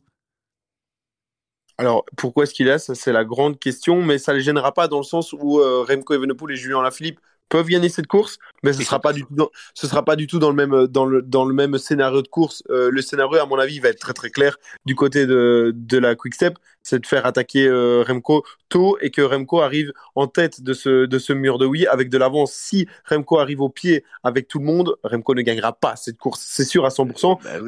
[1.77, 2.79] Alors, pourquoi est-ce qu'il est là?
[2.79, 5.59] Ça, c'est la grande question, mais ça ne les gênera pas dans le sens où
[5.59, 7.19] euh, Remco Evenepoel et Julien Lafilippe
[7.49, 10.27] peuvent gagner cette course, mais ce sera pas du tout dans, ce sera pas du
[10.27, 12.63] tout dans le même dans le dans le même scénario de course.
[12.69, 15.97] Euh, le scénario, à mon avis, va être très très clair du côté de de
[15.97, 20.27] la Quick Step, c'est de faire attaquer euh, Remco tôt et que Remco arrive en
[20.27, 22.53] tête de ce de ce mur de oui avec de l'avance.
[22.53, 26.45] Si Remco arrive au pied avec tout le monde, Remco ne gagnera pas cette course,
[26.47, 27.43] c'est sûr à 100%.
[27.43, 27.59] Bah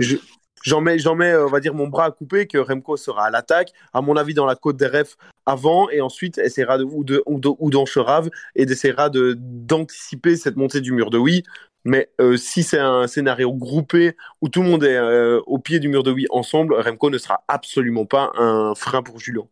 [0.63, 3.29] J'en mets, j'en mets, on va dire, mon bras à couper que Remco sera à
[3.31, 7.03] l'attaque, à mon avis, dans la côte des refs avant, et ensuite essaiera de, ou,
[7.03, 7.39] de, ou,
[8.55, 11.43] et essaiera de, d'anticiper cette montée du mur de oui.
[11.83, 15.79] Mais euh, si c'est un scénario groupé où tout le monde est euh, au pied
[15.79, 19.47] du mur de oui ensemble, Remco ne sera absolument pas un frein pour Julien.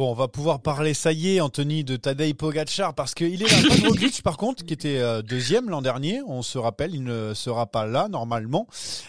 [0.00, 3.50] Bon, on va pouvoir parler, ça y est, Anthony, de Tadej Pogacar, parce qu'il est
[3.50, 3.90] là.
[3.90, 6.22] Pas par contre, qui était euh, deuxième l'an dernier.
[6.26, 8.66] On se rappelle, il ne sera pas là, normalement.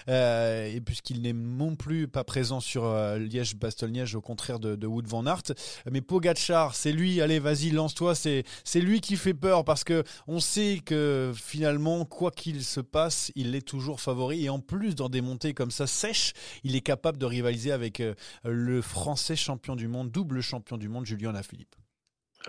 [0.10, 5.08] Euh, et puisqu'il n'est non plus pas présent sur euh, Liège-Bastogne-Liège, au contraire de, Wood
[5.08, 5.54] van Aert.
[5.90, 8.14] Mais Pogacar, c'est lui, allez, vas-y, lance-toi.
[8.14, 12.82] C'est, c'est lui qui fait peur, parce que on sait que finalement, quoi qu'il se
[12.82, 14.44] passe, il est toujours favori.
[14.44, 16.34] Et en plus, dans des montées comme ça, sèches,
[16.66, 18.04] il est capable de rivaliser avec
[18.44, 21.76] le français champion du monde, double champion du monde, Julien Lafilippe.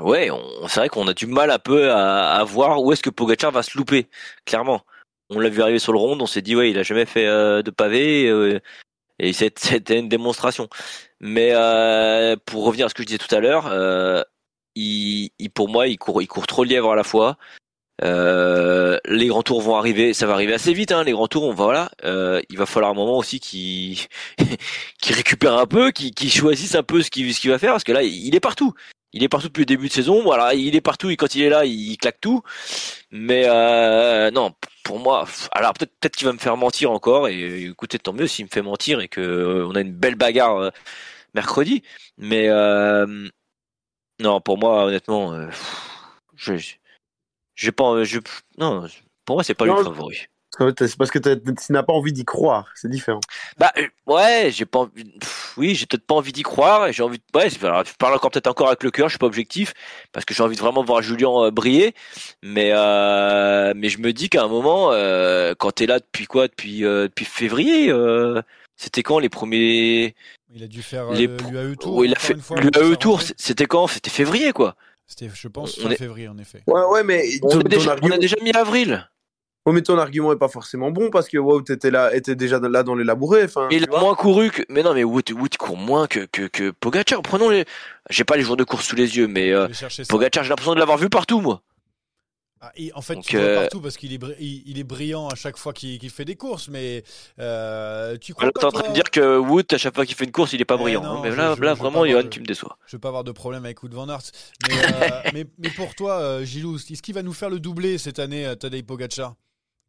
[0.00, 0.30] Ouais,
[0.68, 3.62] c'est vrai qu'on a du mal un peu à, voir où est-ce que Pogacar va
[3.62, 4.08] se louper,
[4.46, 4.84] clairement.
[5.30, 7.26] On l'a vu arriver sur le rond, on s'est dit ouais, il a jamais fait
[7.26, 8.58] euh, de pavé euh,
[9.18, 10.68] et c'était une démonstration.
[11.20, 14.24] Mais euh, pour revenir à ce que je disais tout à l'heure,
[14.74, 17.36] il, pour moi, il court, il court trop lièvre à la fois.
[18.02, 20.92] Les grands tours vont arriver, ça va arriver assez vite.
[20.92, 21.90] Hein, les grands tours, on voilà.
[22.02, 24.06] il va falloir un moment aussi qui
[25.00, 27.84] qui récupère un peu, qui, qui choisisse un peu ce qu'il ce va faire, parce
[27.84, 28.74] que là, il est partout.
[29.12, 30.22] Il est partout depuis le début de saison.
[30.22, 32.42] Voilà, il est partout et quand il est là, il claque tout.
[33.10, 37.28] Mais euh, non, pour moi, alors peut-être peut-être qu'il va me faire mentir encore.
[37.28, 40.14] Et écoutez, tant mieux s'il me fait mentir et que euh, on a une belle
[40.14, 40.70] bagarre euh,
[41.34, 41.82] mercredi.
[42.18, 43.28] Mais euh,
[44.20, 45.48] non, pour moi, honnêtement,
[46.36, 46.54] je
[47.62, 48.18] j'ai pas, je,
[48.58, 48.86] non,
[49.24, 50.26] pour moi, c'est pas le favori.
[50.78, 53.20] C'est parce que tu n'as pas envie d'y croire, c'est différent.
[53.56, 55.10] Bah euh, ouais, j'ai pas envie.
[55.56, 56.92] oui, j'ai peut-être pas envie d'y croire.
[56.92, 57.18] J'ai envie.
[57.18, 57.38] De...
[57.38, 59.08] Ouais, je parle encore peut-être encore avec le cœur.
[59.08, 59.72] Je suis pas objectif
[60.12, 61.94] parce que j'ai envie de vraiment voir Julien euh, briller.
[62.42, 63.72] Mais euh...
[63.74, 67.24] mais je me dis qu'à un moment, euh, quand t'es là depuis quoi, depuis depuis
[67.24, 67.90] février,
[68.76, 70.14] c'était quand les premiers.
[70.54, 71.28] Il a dû faire les...
[71.28, 71.96] l'UAE Tour.
[71.96, 73.22] Oui, il a fait l'UAE Tour.
[73.38, 73.86] C'était quand?
[73.86, 74.76] C'était février quoi.
[75.06, 76.62] C'était, je pense, fin février en effet.
[76.66, 79.08] Ouais, ouais, mais on, déjà, on a déjà mis avril.
[79.64, 82.58] Oh, mais ton argument est pas forcément bon parce que Wout était là, était déjà
[82.58, 83.44] là dans les labourés.
[83.44, 84.62] Enfin, il a moins couru que.
[84.68, 87.22] Mais non, mais Wout, Wout court moins que, que, que Pogacar.
[87.22, 87.64] Prenons les.
[88.10, 89.68] J'ai pas les jours de course sous les yeux, mais euh,
[90.08, 91.62] Pogacar, j'ai l'impression de l'avoir vu partout, moi.
[92.64, 93.60] Ah, en fait, tu euh...
[93.60, 97.02] partout parce qu'il est, il, est brillant à chaque fois qu'il fait des courses, mais
[97.40, 98.52] euh, tu crois.
[98.52, 100.60] T'es en train de dire que Wout, à chaque fois qu'il fait une course, il
[100.60, 101.02] est pas eh brillant.
[101.02, 102.78] hein, mais là, là vraiment, Johan, tu me déçois.
[102.86, 104.30] Je veux pas avoir de problème avec Wout van Aert.
[104.68, 107.98] Mais, euh, mais, mais, pour toi, euh, Gilou, est-ce qu'il va nous faire le doublé
[107.98, 109.34] cette année, Tadej Pogacar?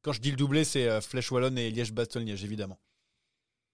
[0.03, 2.77] Quand je dis le doublé, c'est euh, Flèche Wallonne et Liège-Bastogne-Liège, évidemment.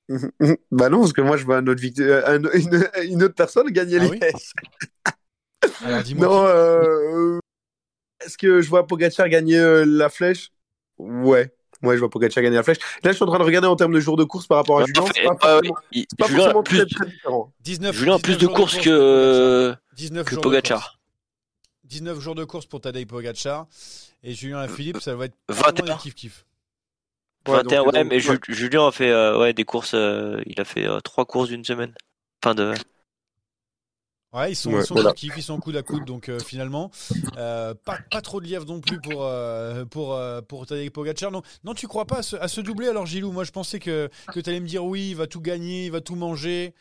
[0.71, 4.53] bah non, parce que moi, je vois un autre une, autre personne gagner ah Liège.
[5.85, 6.27] Alors, dis-moi.
[6.27, 7.39] Non, euh,
[8.25, 10.51] est-ce que je vois Pogacar gagner la Flèche?
[10.97, 11.53] Ouais.
[11.81, 12.79] Moi, je vois Pogacar gagner la flèche.
[13.03, 14.81] Là, je suis en train de regarder en termes de jours de course par rapport
[14.81, 15.05] à Julien.
[15.15, 15.37] C'est pas,
[16.27, 17.53] forcément, plus, très, différent.
[17.61, 20.99] 19, Julien a plus de courses que, 19 que Pogacar.
[21.85, 23.67] 19 jours de course pour Tadej Pogacar.
[24.23, 25.95] Et Julien Philippe, ça va être 21.
[25.97, 26.45] kiff kiff.
[27.47, 30.99] 21, ouais, mais Julien a fait euh, ouais, des courses, euh, il a fait euh,
[30.99, 31.93] trois courses d'une semaine.
[32.43, 32.73] Fin de.
[34.31, 36.91] Ouais, ils sont, ils sont kiff, ils sont coude à coude, donc finalement,
[37.35, 37.75] pas,
[38.11, 39.27] pas trop de lièvre non plus pour,
[39.89, 41.31] pour, pour Tadej Pogacar.
[41.31, 43.31] Non, non, tu crois pas à ce, à doublé alors, Gilou?
[43.31, 45.91] Moi, je pensais que, que tu allais me dire oui, il va tout gagner, il
[45.91, 46.75] va tout manger.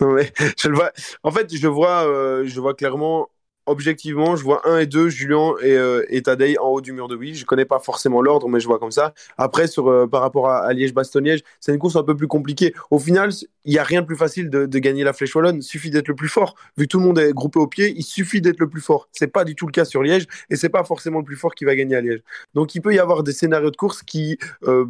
[0.00, 0.92] Ouais, je le vois.
[1.22, 2.04] En fait, je vois,
[2.44, 3.28] je vois clairement
[3.66, 7.16] objectivement, je vois 1 et 2, Julien et, euh, Tadei en haut du mur de
[7.16, 7.34] oui.
[7.34, 9.12] Je connais pas forcément l'ordre, mais je vois comme ça.
[9.36, 12.74] Après, sur, euh, par rapport à, Liège-Bastogne-Liège, c'est une course un peu plus compliquée.
[12.90, 13.30] Au final,
[13.64, 15.56] il n'y a rien de plus facile de, gagner la Flèche Wallonne.
[15.56, 16.54] Il suffit d'être le plus fort.
[16.76, 19.08] Vu que tout le monde est groupé au pied, il suffit d'être le plus fort.
[19.12, 21.54] C'est pas du tout le cas sur Liège et c'est pas forcément le plus fort
[21.54, 22.22] qui va gagner à Liège.
[22.54, 24.86] Donc, il peut y avoir des scénarios de course qui euh,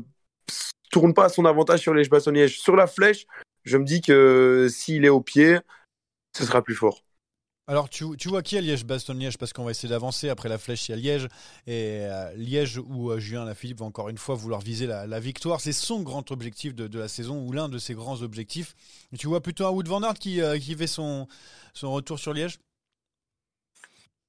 [0.90, 2.58] tournent pas à son avantage sur Liège-Bastogne-Liège.
[2.58, 3.26] Sur la Flèche,
[3.64, 5.58] je me dis que s'il est au pied,
[6.36, 7.05] ce sera plus fort.
[7.68, 10.28] Alors, tu, vois qui à Liège, Baston-Liège Parce qu'on va essayer d'avancer.
[10.28, 11.28] Après la flèche, il y a Liège.
[11.66, 15.60] Et euh, Liège, où euh, Julien Lafilippe va encore une fois vouloir viser la, victoire.
[15.60, 18.74] C'est son grand objectif de, la saison, ou l'un de ses grands objectifs.
[19.18, 21.26] tu vois plutôt un Wood Van Aert qui, euh, qui fait son
[21.82, 22.58] retour sur Liège?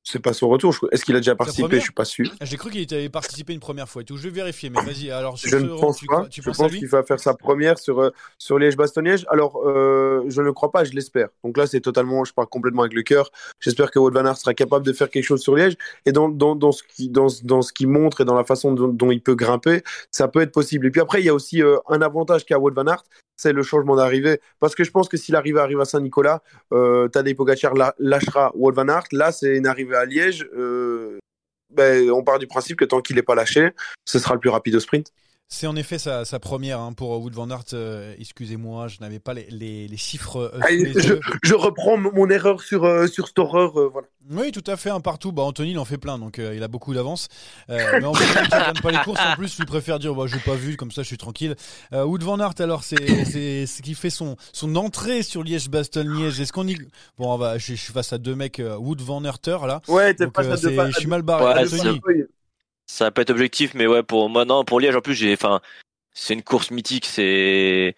[0.08, 0.74] C'est pas son retour.
[0.92, 1.78] Est-ce qu'il a déjà participé?
[1.78, 2.32] Je suis pas sûr.
[2.42, 4.16] J'ai cru qu'il avait participé une première fois et tout.
[4.16, 5.12] Je vais vérifier, mais vas-y.
[5.12, 6.26] Alors, je ne pense pas.
[6.32, 9.26] je pense qu'il va faire sa première sur, euh, sur Liège-Bastogne-Liège.
[9.30, 11.28] Alors, euh, je ne crois pas, je l'espère.
[11.44, 13.32] Donc là, c'est totalement, je parle complètement avec le cœur.
[13.60, 15.76] J'espère que Wout van Aert sera capable de faire quelque chose sur Liège.
[16.06, 18.72] Et dans, dans, dans ce qui, dans, dans ce qu'il montre et dans la façon
[18.72, 20.88] dont, il peut grimper, ça peut être possible.
[20.88, 23.04] Et puis après, il y a aussi euh, un avantage qu'a Wout van Aert,
[23.38, 24.42] c'est le changement d'arrivée.
[24.60, 26.42] Parce que je pense que si l'arrivée arrive à Saint-Nicolas,
[26.74, 29.06] euh, Tadej Pogacar lâchera Wout van Aert.
[29.12, 30.50] Là, c'est une arrivée à Liège.
[30.58, 31.18] Euh,
[31.70, 33.70] ben, on part du principe que tant qu'il n'est pas lâché,
[34.06, 35.12] ce sera le plus rapide au sprint.
[35.50, 37.64] C'est en effet sa, première hein, pour Wood van Aert.
[37.72, 40.52] Euh, excusez-moi, je n'avais pas les, chiffres.
[40.54, 43.72] Euh, je, reprends mon erreur sur, euh, sur horreur.
[43.90, 44.08] voilà.
[44.30, 45.32] Oui, tout à fait, un partout.
[45.32, 47.30] Bah, Anthony, il en fait plein, donc il a beaucoup d'avance.
[47.70, 49.22] mais en plus, il ne pas les courses.
[49.22, 51.56] En plus, il préfère dire bah, Je n'ai pas vu, comme ça, je suis tranquille.
[51.94, 52.98] Wood van Aert, alors, c'est
[53.66, 56.42] ce qui fait son, son entrée sur Liège-Bastogne-Liège.
[56.42, 56.78] Est-ce qu'on y.
[57.18, 59.82] Bon, va, je, suis face à deux mecs Wood van Aerter, là.
[59.88, 61.64] Ouais, t'es face à deux Je suis mal barré.
[61.64, 62.02] Anthony
[62.88, 65.34] ça va pas être objectif, mais ouais, pour moi, non, pour Liège, en plus, j'ai,
[65.34, 65.62] enfin,
[66.14, 67.96] c'est une course mythique, c'est.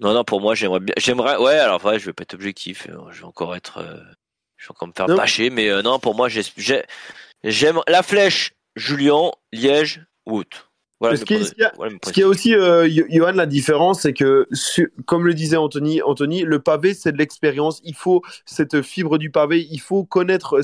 [0.00, 2.88] Non, non, pour moi, j'aimerais bien, j'aimerais, ouais, alors, ouais, je vais pas être objectif,
[2.88, 3.98] euh, je vais encore être, euh,
[4.56, 6.42] je vais encore me faire bâcher, mais euh, non, pour moi, j'ai,
[7.44, 10.71] j'aime la flèche, Julien, Liège, Wout
[11.02, 11.24] ce,
[12.12, 14.48] qui est, aussi, euh, Johan, la différence, c'est que,
[15.06, 17.80] comme le disait Anthony, Anthony, le pavé, c'est de l'expérience.
[17.84, 19.66] Il faut cette fibre du pavé.
[19.70, 20.60] Il faut connaître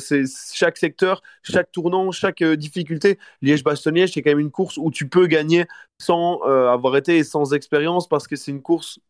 [0.54, 3.18] chaque secteur, chaque tournant, chaque euh, difficulté.
[3.42, 5.66] Liège-Bastogne-Liège, c'est quand même une course où tu peux gagner
[5.98, 9.00] sans euh, avoir été et sans expérience parce que c'est une course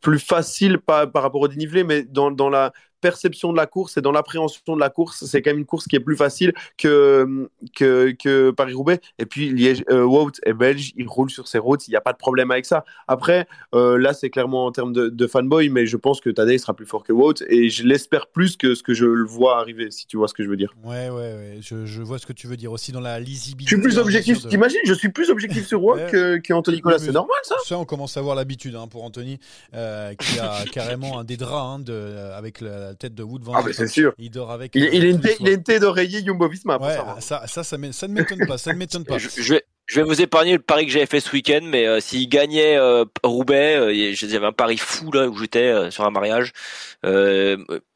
[0.00, 3.96] plus facile par, par rapport au dénivelé, mais dans, dans la perception de la course
[3.96, 6.52] et dans l'appréhension de la course, c'est quand même une course qui est plus facile
[6.76, 9.00] que, que, que Paris-Roubaix.
[9.18, 12.00] Et puis, Liège, euh, Wout est belge, il roule sur ses routes, il n'y a
[12.00, 12.84] pas de problème avec ça.
[13.08, 16.60] Après, euh, là, c'est clairement en termes de, de, fanboy, mais je pense que Tadej
[16.60, 19.58] sera plus fort que Wout et je l'espère plus que ce que je le vois
[19.58, 20.74] arriver, si tu vois ce que je veux dire.
[20.84, 21.58] Ouais, ouais, ouais.
[21.60, 23.70] Je, je vois ce que tu veux dire aussi dans la lisibilité.
[23.70, 27.12] Je suis plus objectif, t'imagines, je suis plus objectif sur Wout que, Anthony Nicolas, c'est
[27.12, 29.38] normal ça Ça, on commence à avoir l'habitude hein, pour Anthony,
[29.74, 33.54] euh, qui a carrément un des draps hein, de, avec la tête de Wood Van
[33.56, 34.12] Ah, c'est sûr.
[34.18, 34.72] Il dort avec.
[34.74, 36.78] Il, il, a une tête d'oreiller Jumbo Visma.
[36.78, 37.62] Ouais, ça, ça, ça,
[37.92, 38.58] ça, ne m'étonne pas.
[38.58, 39.18] Ça ne m'étonne pas.
[39.18, 41.98] je, vais, je vais vous épargner le pari que j'avais fait ce week-end, mais euh,
[41.98, 46.10] s'il gagnait euh, Roubaix, euh, j'avais un pari fou là où j'étais euh, sur un
[46.10, 46.52] mariage.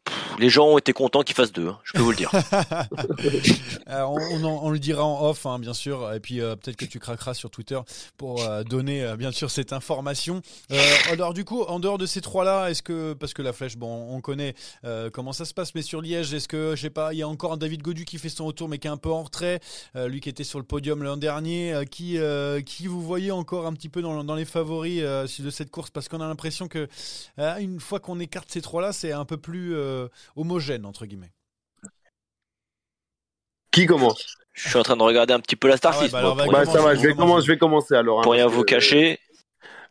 [0.09, 2.31] Euh, les gens ont été contents qu'il fasse deux, hein, je peux vous le dire.
[3.87, 6.99] on, on, le dira en off, hein, bien sûr, et puis euh, peut-être que tu
[6.99, 7.79] craqueras sur Twitter
[8.17, 10.43] pour euh, donner, euh, bien sûr, cette information.
[11.11, 14.09] alors du coup, en dehors de ces trois-là, est-ce que, parce que la flèche, bon,
[14.11, 14.55] on connaît
[15.13, 17.29] comment ça se passe, mais sur Liège, est-ce que, je sais pas, il y a
[17.29, 19.61] encore David Godu qui fait son retour, mais qui est un peu en retrait,
[19.95, 22.19] lui qui était sur le podium l'an dernier, qui,
[22.67, 26.09] qui vous voyez encore un petit peu dans, dans les favoris de cette course, parce
[26.09, 26.89] qu'on a l'impression que
[27.39, 29.75] une fois qu'on écarte ces trois-là, c'est un peu plus
[30.37, 31.33] homogène, entre guillemets.
[33.71, 34.37] Qui commence?
[34.53, 36.81] Je suis en train de regarder un petit peu la Star ah bah, bah, ça
[36.81, 38.21] va, je vais, commencer, je vais commencer alors.
[38.21, 39.19] Hein, pour rien vous cacher.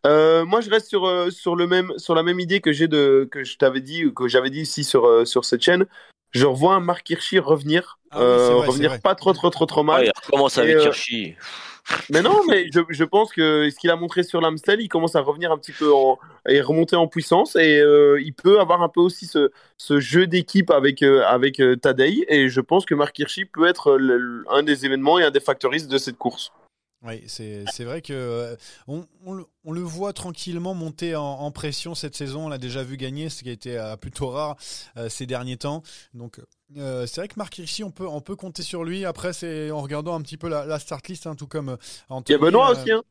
[0.05, 2.87] Euh, moi, je reste sur, euh, sur, le même, sur la même idée que j'ai
[2.87, 5.85] de que je t'avais dit que j'avais dit ici sur, euh, sur cette chaîne.
[6.31, 10.05] Je revois un Marc Hirschi revenir, ah revenir pas trop trop trop trop mal.
[10.05, 11.35] il commence avec Hirschi.
[12.09, 15.21] Mais non, mais je, pense que ce qu'il a montré sur l'Amstel, il commence à
[15.21, 15.91] revenir un petit peu
[16.47, 17.55] et remonter en puissance.
[17.55, 21.59] Et euh, il peut avoir un peu aussi ce, ce jeu d'équipe avec, euh, avec
[21.59, 22.25] euh, Tadei.
[22.29, 23.97] Et je pense que Mark Hirschi peut être
[24.49, 26.51] un des événements et un des factoristes de cette course.
[27.03, 32.45] Oui, c'est vrai que on, on, le voit tranquillement monter en, pression cette saison.
[32.45, 34.55] On l'a déjà vu gagner, ce qui a été plutôt rare
[35.09, 35.83] ces derniers temps.
[36.13, 36.39] Donc
[36.77, 39.05] euh, c'est vrai que Marc Hirschi, on peut, on peut compter sur lui.
[39.05, 41.77] Après, c'est en regardant un petit peu la, start list, hein, tout comme
[42.27, 42.91] Il y a Benoît aussi.
[42.91, 43.03] Hein.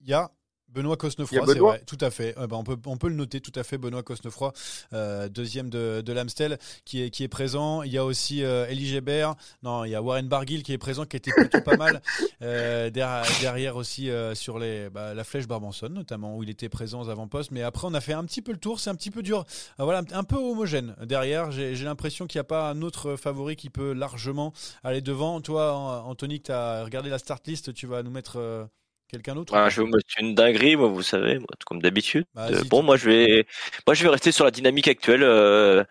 [0.00, 0.30] Il y a
[0.68, 2.34] Benoît Cosnefroy, c'est vrai, tout à fait.
[2.36, 3.78] Bah, on, peut, on peut le noter, tout à fait.
[3.78, 4.52] Benoît Cosnefroy,
[4.92, 7.82] euh, deuxième de, de l'Amstel, qui est, qui est présent.
[7.82, 9.34] Il y a aussi euh, Elie Gébert.
[9.62, 12.02] Non, il y a Warren Barguil qui est présent, qui était plutôt pas mal.
[12.40, 17.02] Euh, derrière, aussi euh, sur les, bah, la flèche Barbanson, notamment, où il était présent
[17.02, 17.50] aux avant-postes.
[17.50, 18.78] Mais après, on a fait un petit peu le tour.
[18.78, 19.44] C'est un petit peu dur.
[19.78, 20.94] voilà, un peu homogène.
[21.02, 24.52] Derrière, j'ai l'impression qu'il n'y a pas un autre favori qui peut largement
[24.84, 25.40] aller devant.
[25.40, 28.68] Toi, Anthony, tu as regardé la start list, tu vas nous mettre
[29.08, 32.26] Quelqu'un d'autre ah, Je vais me une dinguerie, moi, vous savez, comme d'habitude.
[32.34, 33.46] Bah, euh, bon, moi je vais,
[33.86, 35.82] moi je vais rester sur la dynamique actuelle, euh,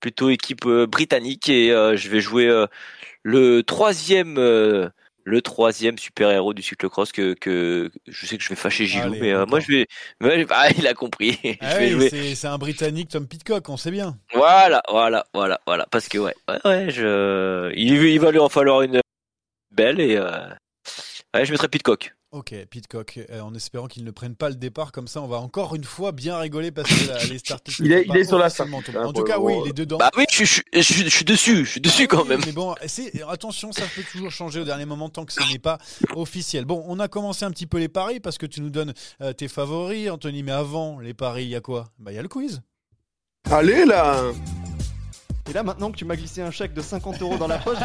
[0.00, 2.50] plutôt équipe euh, britannique, et je vais jouer
[3.22, 8.56] le troisième, le troisième super héros du cyclocross que, que je sais que je vais
[8.56, 11.38] fâcher Gilou, mais moi je vais, ah, il a compris.
[11.60, 11.76] Ah
[12.10, 14.18] c'est un Britannique, Tom Pitcock, on sait bien.
[14.32, 18.82] Voilà, voilà, voilà, voilà, parce que ouais, ouais, je, il, il va lui en falloir
[18.82, 19.00] une
[19.70, 22.12] belle et ouais, je mettrai Pitcock.
[22.34, 25.36] Ok, Pitcock, euh, en espérant qu'il ne prenne pas le départ, comme ça on va
[25.36, 27.60] encore une fois bien rigoler parce que les starts.
[27.78, 28.66] il, est, il est sur la fin.
[28.72, 29.98] En tout cas, oui, il est dedans.
[29.98, 32.40] Bah oui, je, je, je, je suis dessus, je suis dessus quand même.
[32.44, 32.74] Mais bon,
[33.28, 35.78] attention, ça peut toujours changer au dernier moment tant que ce n'est pas
[36.16, 36.64] officiel.
[36.64, 39.32] Bon, on a commencé un petit peu les paris parce que tu nous donnes euh,
[39.32, 41.84] tes favoris, Anthony, mais avant les paris, il y a quoi?
[42.00, 42.62] Bah, il y a le quiz.
[43.48, 44.24] Allez là
[45.48, 47.78] Et là, maintenant que tu m'as glissé un chèque de 50 euros dans la poche.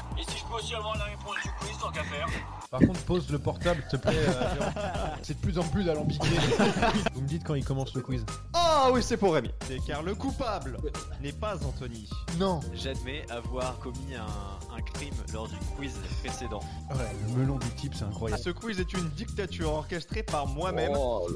[0.49, 2.27] Et si je peux aussi avoir la réponse du quiz, tant qu'à faire
[2.71, 4.15] par contre, pose le portable, s'il te plaît.
[4.15, 4.69] Euh,
[5.23, 6.27] c'est de plus en plus alambiqué.
[7.15, 8.23] Vous me dites quand il commence le quiz.
[8.53, 9.49] Oh oui, c'est pour Rémi.
[9.67, 10.77] C'est car le coupable
[11.19, 12.07] n'est pas Anthony.
[12.37, 12.59] Non.
[12.75, 16.61] J'admets avoir commis un, crime lors du quiz précédent.
[16.91, 16.97] Ouais,
[17.27, 18.41] le melon du type, c'est incroyable.
[18.41, 20.93] Ce quiz est une dictature orchestrée par moi-même.
[20.95, 21.27] Oh.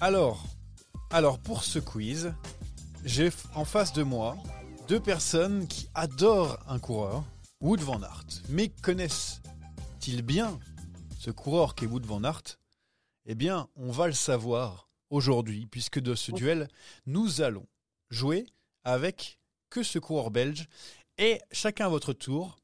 [0.00, 0.42] Alors,
[1.10, 2.32] alors pour ce quiz,
[3.04, 4.36] j'ai en face de moi
[4.92, 7.24] deux personnes qui adorent un coureur,
[7.62, 9.40] Wood Van Aert, mais connaissent
[10.06, 10.60] il bien
[11.18, 12.58] ce coureur qu'est Wood Van Aert?
[13.24, 16.68] Eh bien, on va le savoir aujourd'hui, puisque de ce duel,
[17.06, 17.66] nous allons
[18.10, 18.44] jouer
[18.84, 19.38] avec
[19.70, 20.68] que ce coureur belge.
[21.16, 22.58] Et chacun à votre tour,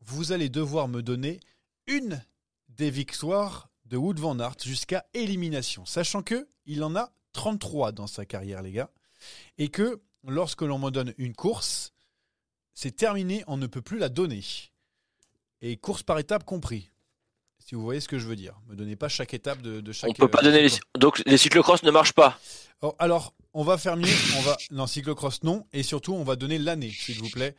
[0.00, 1.38] vous allez devoir me donner
[1.86, 2.24] une
[2.70, 8.06] des victoires de Wood Van Aert jusqu'à élimination, sachant que il en a 33 dans
[8.06, 8.90] sa carrière, les gars,
[9.58, 11.92] et que lorsque l'on me donne une course,
[12.72, 14.42] c'est terminé, on ne peut plus la donner
[15.60, 16.90] et course par étape compris.
[17.58, 18.60] Si vous voyez ce que je veux dire.
[18.66, 20.10] Me donnez pas chaque étape de, de chaque.
[20.10, 20.70] On peut pas donner les...
[20.98, 22.38] donc les cyclocross ne marchent pas.
[22.82, 24.12] Oh, alors, on va faire mieux.
[24.36, 27.54] On va non cyclocross non et surtout on va donner l'année s'il vous plaît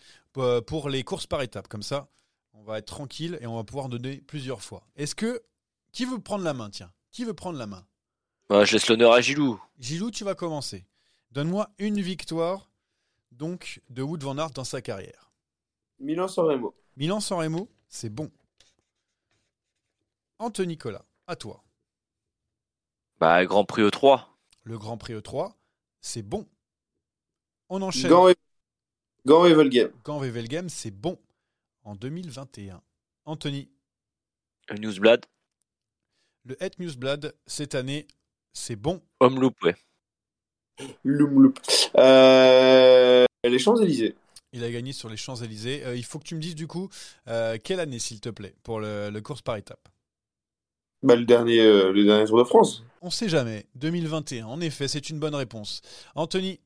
[0.67, 2.07] pour les courses par étapes comme ça.
[2.53, 4.85] On va être tranquille et on va pouvoir donner plusieurs fois.
[4.95, 5.41] Est-ce que
[5.91, 7.85] qui veut prendre la main Tiens, qui veut prendre la main?
[8.49, 9.59] Bah, Je laisse l'honneur à Gilou.
[9.79, 10.85] Gilou, tu vas commencer.
[11.35, 12.71] Donne-moi une victoire
[13.31, 15.33] donc de Wood van Aert dans sa carrière.
[15.99, 16.73] Milan-San Remo.
[16.95, 18.31] Milan-San Remo, c'est bon.
[20.39, 21.61] Anthony Nicolas, à toi.
[23.19, 24.23] Bah, Grand Prix E3.
[24.63, 25.53] Le Grand Prix E3,
[25.99, 26.47] c'est bon.
[27.67, 28.09] On enchaîne.
[28.09, 28.31] Gant,
[29.25, 29.91] Gant Wevelgem.
[30.05, 31.19] Gant Wevelgem, c'est bon.
[31.83, 32.81] En 2021.
[33.25, 33.69] Anthony.
[34.69, 35.25] Le Newsblad.
[36.45, 38.07] Le Het Newsblad, cette année,
[38.53, 39.03] c'est bon.
[39.19, 39.75] Homme Loop, ouais.
[41.03, 41.59] Loop,
[41.97, 44.15] euh, les Champs-Élysées.
[44.55, 45.83] Il a gagné sur les Champs-Élysées.
[45.85, 46.89] Euh, il faut que tu me dises du coup
[47.27, 49.89] euh, quelle année, s'il te plaît, pour le, course par étape.
[51.03, 52.83] Bah, le, dernier, euh, le dernier Tour de France.
[53.01, 53.65] On sait jamais.
[53.75, 55.81] 2021, en effet, c'est une bonne réponse.
[56.15, 56.61] Anthony?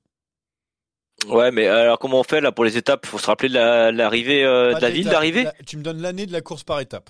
[1.27, 3.01] Ouais, mais alors comment on fait là pour les étapes?
[3.05, 5.47] Il faut se rappeler de l'arrivée de la ville d'arrivée?
[5.65, 7.09] Tu me donnes l'année de la course par étape.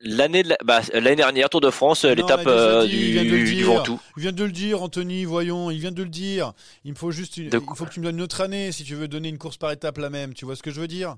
[0.00, 4.00] L'année bah, l'année dernière Tour de France, l'étape euh, du, Ventoux.
[4.16, 5.24] Il vient de le dire, Anthony.
[5.24, 6.52] Voyons, il vient de le dire.
[6.84, 8.94] Il me faut juste, il faut que tu me donnes une autre année si tu
[8.94, 10.34] veux donner une course par étape la même.
[10.34, 11.16] Tu vois ce que je veux dire?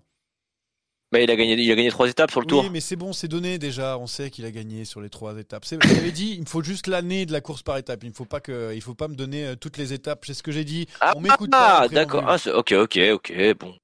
[1.12, 2.62] Bah, il a gagné, il a gagné trois étapes sur le tour.
[2.62, 3.98] Oui, mais c'est bon, c'est donné déjà.
[3.98, 5.66] On sait qu'il a gagné sur les trois étapes.
[5.68, 8.04] J'avais dit, il me faut juste l'année de la course par étape.
[8.04, 10.24] Il ne faut pas que, il faut pas me donner euh, toutes les étapes.
[10.24, 10.86] C'est ce que j'ai dit.
[11.00, 11.80] Ah, on m'écoute pas.
[11.82, 12.24] Ah, d'accord.
[12.28, 13.32] Ah, ok, ok, ok.
[13.58, 13.74] Bon.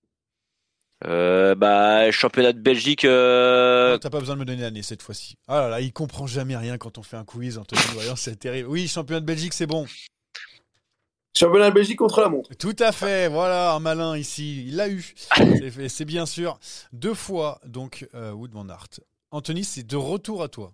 [1.05, 3.05] Euh, bah, championnat de Belgique.
[3.05, 3.99] Euh...
[3.99, 5.37] T'as pas besoin de me donner l'année cette fois-ci.
[5.47, 7.83] Ah là là, il comprend jamais rien quand on fait un quiz, Anthony.
[7.93, 8.69] Voyons, c'est terrible.
[8.69, 9.87] Oui, championnat de Belgique, c'est bon.
[11.37, 12.55] Championnat de Belgique contre la montre.
[12.55, 14.65] Tout à fait, voilà, un malin ici.
[14.69, 15.15] Il l'a eu.
[15.89, 16.59] c'est bien sûr.
[16.93, 19.01] Deux fois, donc, euh, Wood Van Aert.
[19.31, 20.73] Anthony, c'est de retour à toi.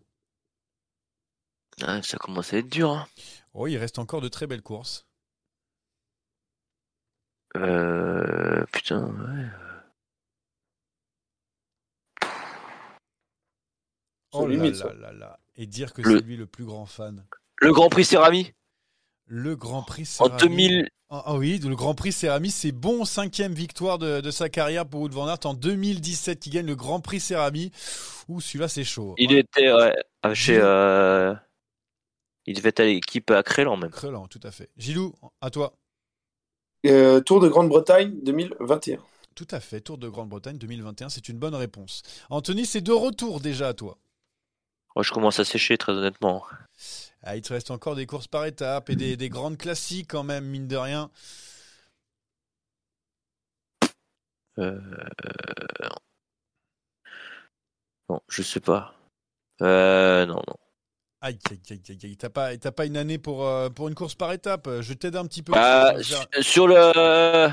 [1.83, 2.91] Ah, ça commence à être dur.
[2.91, 3.07] Hein.
[3.55, 5.05] Oh, il reste encore de très belles courses.
[7.57, 9.72] Euh, putain, ouais.
[14.33, 15.39] Oh là là là là.
[15.57, 17.25] Et dire que c'est lui le plus grand fan.
[17.57, 18.53] Le Grand Prix Cérami
[19.27, 20.35] Le Grand Prix Céramis.
[20.35, 20.89] En 2000.
[21.11, 25.03] Ah, ah, oui, le Grand Prix Céramis, c'est bon cinquième victoire de, sa carrière pour
[25.03, 26.47] Wood Van Aert en 2017.
[26.47, 27.71] Il gagne le Grand Prix Céramis.
[28.29, 29.15] Ouh, celui-là, c'est chaud.
[29.19, 29.71] Il était
[30.33, 30.59] chez.
[30.59, 31.35] Euh,
[32.47, 33.91] il devait être à l'équipe à Crélan même.
[33.91, 34.71] Crélan, tout à fait.
[34.77, 35.75] Gilou, à toi.
[36.87, 38.99] Euh, Tour de Grande-Bretagne 2021.
[39.35, 42.03] Tout à fait, Tour de Grande-Bretagne 2021, c'est une bonne réponse.
[42.29, 43.99] Anthony, c'est de retour déjà à toi.
[45.01, 46.45] Je commence à sécher, très honnêtement.
[47.23, 50.45] Ah, il te reste encore des courses par étapes et des, grandes classiques quand même,
[50.45, 51.11] mine de rien.
[54.59, 54.81] Euh...
[58.09, 58.95] Non, je sais pas.
[59.63, 60.57] Euh, non, non.
[61.21, 64.33] Aïe, aïe, aïe, aïe, T'as pas, pas une année pour, euh, pour une course par
[64.33, 64.69] étape?
[64.81, 65.53] Je t'aide un petit peu.
[65.53, 65.95] Bah,
[66.41, 67.51] sur le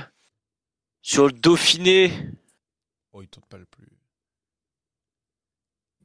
[1.01, 2.11] sur le Dauphiné.
[3.13, 3.98] Oh, il tente pas le plus.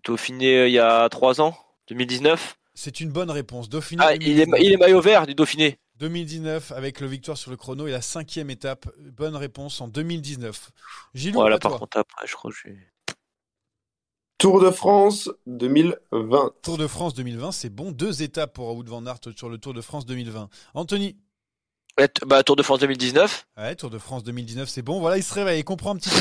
[0.04, 1.56] Dauphiné euh, il y a 3 ans
[1.88, 3.68] 2019 C'est une bonne réponse.
[3.68, 4.02] Dauphiné.
[4.04, 5.78] Ah, il est, il est maillot vert du Dauphiné.
[5.98, 8.86] 2019 avec le victoire sur le chrono et la cinquième étape.
[8.98, 10.70] Bonne réponse en 2019.
[11.14, 12.76] Gilou, voilà, par contre, après, je crois que j'ai.
[14.38, 16.52] Tour de France 2020.
[16.62, 17.92] Tour de France 2020, c'est bon.
[17.92, 20.48] Deux étapes pour Wout van Aert sur le Tour de France 2020.
[20.74, 21.16] Anthony
[22.26, 23.46] bah, Tour de France 2019.
[23.56, 24.98] Ouais, Tour de France 2019, c'est bon.
[24.98, 26.16] Voilà, il se réveille, il comprend un petit peu.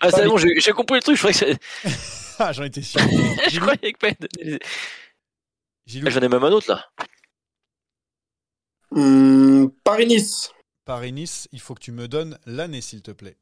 [0.00, 1.16] ah, c'est bon, j'ai compris le truc.
[1.16, 1.88] Je croyais que
[2.40, 3.00] ah, j'en étais sûr.
[3.50, 4.58] je croyais que.
[5.86, 6.84] J'en ai même un autre là.
[8.90, 10.52] Hmm, Paris-Nice.
[10.84, 13.36] Paris-Nice, il faut que tu me donnes l'année, s'il te plaît.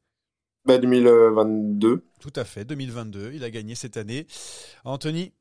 [0.66, 2.04] 2022.
[2.20, 3.32] Tout à fait, 2022.
[3.34, 4.26] Il a gagné cette année.
[4.84, 5.32] Anthony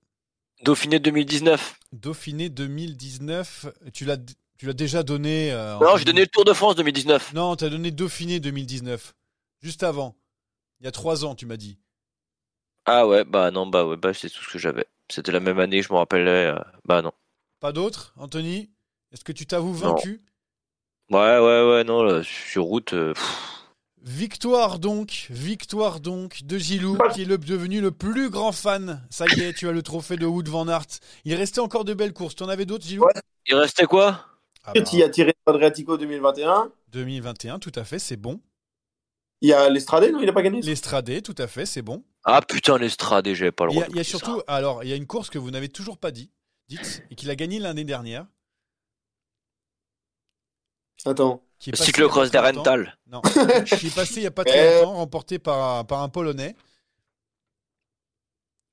[0.63, 1.79] Dauphiné 2019.
[1.93, 3.67] Dauphiné 2019.
[3.93, 4.17] Tu l'as,
[4.57, 5.51] tu l'as déjà donné.
[5.51, 7.33] Euh, non, j'ai donné le Tour de France 2019.
[7.33, 9.15] Non, tu as donné Dauphiné 2019.
[9.61, 10.15] Juste avant.
[10.79, 11.79] Il y a trois ans, tu m'as dit.
[12.85, 14.85] Ah ouais, bah non, bah ouais, bah c'est tout ce que j'avais.
[15.11, 16.47] C'était la même année, je me rappelais.
[16.47, 17.11] Euh, bah non.
[17.59, 18.69] Pas d'autres, Anthony?
[19.11, 20.21] Est-ce que tu t'avoues vaincu?
[21.09, 22.93] Ouais, ouais, ouais, non, sur route.
[22.93, 23.13] Euh,
[24.05, 29.01] Victoire donc, victoire donc de Gilou, qui est le, devenu le plus grand fan.
[29.09, 30.85] Ça y est, tu as le trophée de Wood Van Aert.
[31.25, 32.35] Il restait encore de belles courses.
[32.35, 33.07] Tu en avais d'autres, Gilou?
[33.47, 34.25] Il restait quoi?
[34.63, 34.81] Ah bah.
[34.93, 36.71] Il y a tiré Adriatico 2021.
[36.91, 38.39] 2021, tout à fait, c'est bon.
[39.41, 40.19] Il y a l'Estradé, non?
[40.19, 40.61] Il n'a pas gagné?
[40.61, 42.03] L'Estradé, tout à fait, c'est bon.
[42.23, 43.85] Ah putain, l'Estradé, j'avais pas le droit.
[43.89, 46.11] Il y a, surtout, alors, il y a une course que vous n'avez toujours pas
[46.11, 46.31] dit,
[46.67, 48.25] dites, et qu'il a gagné l'année dernière.
[51.05, 51.43] Attends.
[51.59, 52.97] Qui le cyclocross d'Arental.
[53.07, 56.55] Non, qui est passé il n'y a pas très longtemps, remporté par, par un Polonais.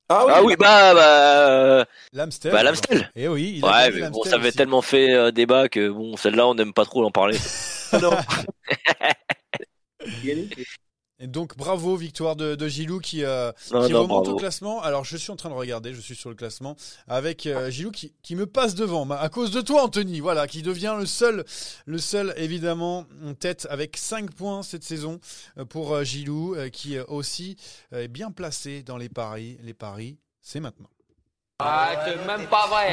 [0.09, 2.51] Ah oui, ah oui bah, bah L'Amstel.
[2.51, 3.09] Bah, l'Amstel.
[3.15, 6.17] Et eh oui, il ouais, mais bon, ça avait tellement fait euh, débat que bon,
[6.17, 7.37] celle-là, on n'aime pas trop en parler.
[8.01, 8.11] non.
[11.19, 14.81] Et donc bravo, victoire de, Gilou qui, euh, remonte au classement.
[14.81, 16.75] Alors je suis en train de regarder, je suis sur le classement
[17.07, 20.95] avec euh, Gilou qui, me passe devant à cause de toi Anthony, voilà, qui devient
[20.97, 21.45] le seul,
[21.85, 25.19] le seul évidemment en tête avec 5 points cette saison
[25.57, 27.57] euh, pour Gilou qui aussi
[27.91, 29.57] est bien placé dans les paris.
[29.61, 30.89] Les paris, c'est maintenant.
[31.59, 32.91] Ah, c'est même pas vrai.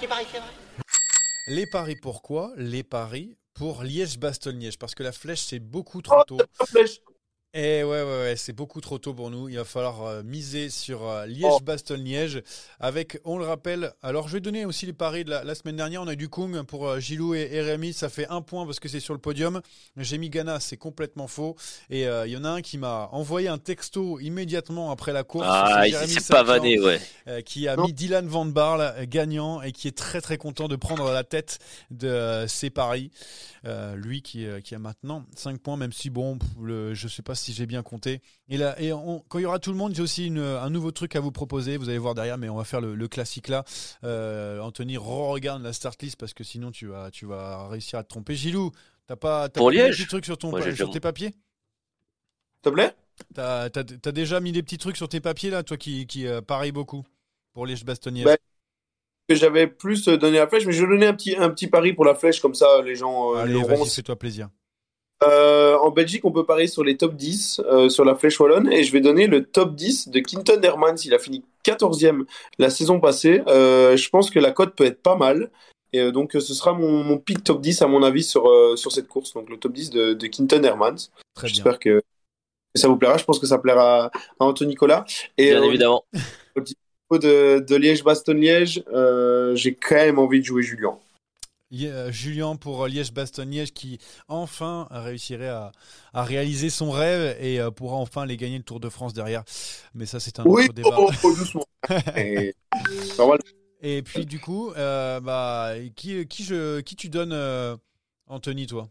[0.00, 0.48] les paris, c'est vrai.
[1.48, 2.52] Les paris pourquoi?
[2.56, 6.38] Les paris pour Liège-Bastogne-Liège parce que la flèche c'est beaucoup trop oh, tôt.
[7.54, 9.48] Eh ouais, ouais, ouais c'est beaucoup trop tôt pour nous.
[9.48, 12.42] Il va falloir euh, miser sur euh, Liège-Bastogne-Liège.
[12.78, 16.02] Avec, on le rappelle, alors je vais donner aussi les paris de la, semaine dernière.
[16.02, 17.94] On a eu du Kung pour euh, Gilou et, Rémi.
[17.94, 19.62] Ça fait un point parce que c'est sur le podium.
[19.96, 21.56] J'ai mis Ghana, c'est complètement faux.
[21.88, 25.46] Et il y en a un qui m'a envoyé un texto immédiatement après la course.
[25.48, 27.00] Ah, c'est pas vanné, ouais.
[27.44, 31.10] qui a mis Dylan Van Barle gagnant et qui est très très content de prendre
[31.10, 33.10] la tête de ses paris.
[33.94, 37.52] lui qui, qui a maintenant 5 points, même si bon, le, je sais pas si
[37.52, 38.20] j'ai bien compté.
[38.48, 41.16] Et, là, et quand il y aura tout le monde, j'ai aussi un nouveau truc
[41.16, 41.76] à vous proposer.
[41.76, 43.64] Vous allez voir derrière, mais on va faire le, classique là.
[44.04, 48.02] Euh, Anthony, regarde la start list parce que sinon tu vas, tu vas réussir à
[48.02, 48.34] te tromper.
[48.34, 48.70] Gilou,
[49.06, 52.94] t'as pas, Pour des petits trucs sur, ton, sur tes papiers S'il te plaît
[53.34, 56.40] T'as as, déjà mis des petits trucs sur tes papiers là, toi qui, qui euh,
[56.40, 57.04] pareil beaucoup
[57.52, 58.36] pour les bastonniers bah,
[59.28, 61.92] que j'avais plus donné la flèche, mais je vais donner un petit, un petit pari
[61.92, 64.48] pour la flèche, comme ça les gens euh, Allez, vas-y, fais-toi plaisir.
[65.24, 68.72] Euh, en Belgique, on peut parier sur les top 10 euh, sur la flèche wallonne
[68.72, 70.94] et je vais donner le top 10 de Quinton Hermans.
[71.04, 72.24] Il a fini 14e
[72.58, 73.42] la saison passée.
[73.48, 75.50] Euh, je pense que la cote peut être pas mal.
[75.92, 78.46] Et donc, ce sera mon, mon pick top 10 à mon avis sur,
[78.76, 79.32] sur cette course.
[79.32, 81.08] Donc, le top 10 de, de Quinton Hermans.
[81.42, 82.02] J'espère que
[82.74, 83.16] ça vous plaira.
[83.16, 85.06] Je pense que ça plaira à, Anthony Nicolas.
[85.38, 86.04] Et, Bien évidemment.
[87.10, 88.84] Au de, de Liège-Bastogne-Liège,
[89.54, 90.98] j'ai quand même envie de jouer Julien.
[91.72, 95.72] Euh, Julien pour euh, Liège-Bastogne-Liège qui enfin réussirait à,
[96.14, 99.44] réaliser son rêve et euh, pourra enfin aller gagner le Tour de France derrière.
[99.94, 100.96] Mais ça, c'est un autre débat.
[100.98, 101.64] Oh, oh, doucement.
[103.80, 107.76] Et puis du coup, euh, bah, qui, qui, je, qui tu donnes, euh,
[108.26, 108.88] Anthony, toi?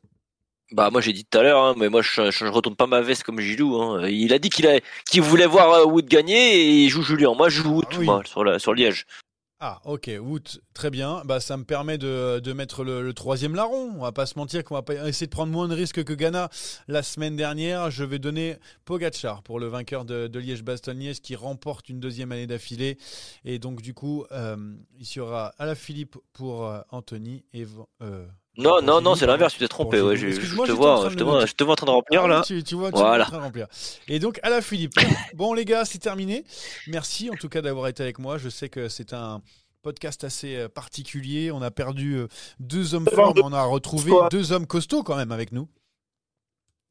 [0.73, 2.99] Bah moi j'ai dit tout à l'heure, hein, mais moi je, je, retourne pas ma
[2.99, 3.82] veste comme Gilou.
[3.82, 4.05] Hein.
[4.09, 4.67] Il a dit qu'il
[5.09, 7.34] qu'il voulait voir Wood gagner et il joue Julien.
[7.36, 9.05] Moi je joue Wood ah moi, sur, la, sur Liège.
[9.59, 11.23] Ah ok, Wood, très bien.
[11.25, 13.91] Bah ça me permet de, mettre le, troisième larron.
[13.95, 16.13] On va pas se mentir qu'on va pas essayer de prendre moins de risques que
[16.13, 16.49] Ghana
[16.87, 17.89] la semaine dernière.
[17.89, 22.45] Je vais donner Pogachar pour le vainqueur de, de Liège-Bastogne-Liège qui remporte une deuxième année
[22.45, 22.99] d'affilée.
[23.45, 27.65] Et donc du coup, euh, il sera à la Philippe pour euh, Anthony et
[28.57, 30.01] non, non, non, c'est l'inverse, tu t'es trompé.
[30.01, 32.23] Ouais, je, je, te vois, je, te vois, je te vois en train de remplir
[32.23, 32.41] ah, là.
[32.41, 33.25] Tu, tu vois, tu voilà.
[33.25, 33.67] en train de remplir.
[34.07, 34.93] Et donc, à la Philippe.
[35.35, 36.43] bon, les gars, c'est terminé.
[36.87, 38.39] Merci en tout cas d'avoir été avec moi.
[38.39, 39.41] Je sais que c'est un
[39.83, 41.51] podcast assez euh, particulier.
[41.51, 42.27] On a perdu euh,
[42.59, 45.69] deux hommes forts, mais on a retrouvé deux hommes costauds quand même avec nous.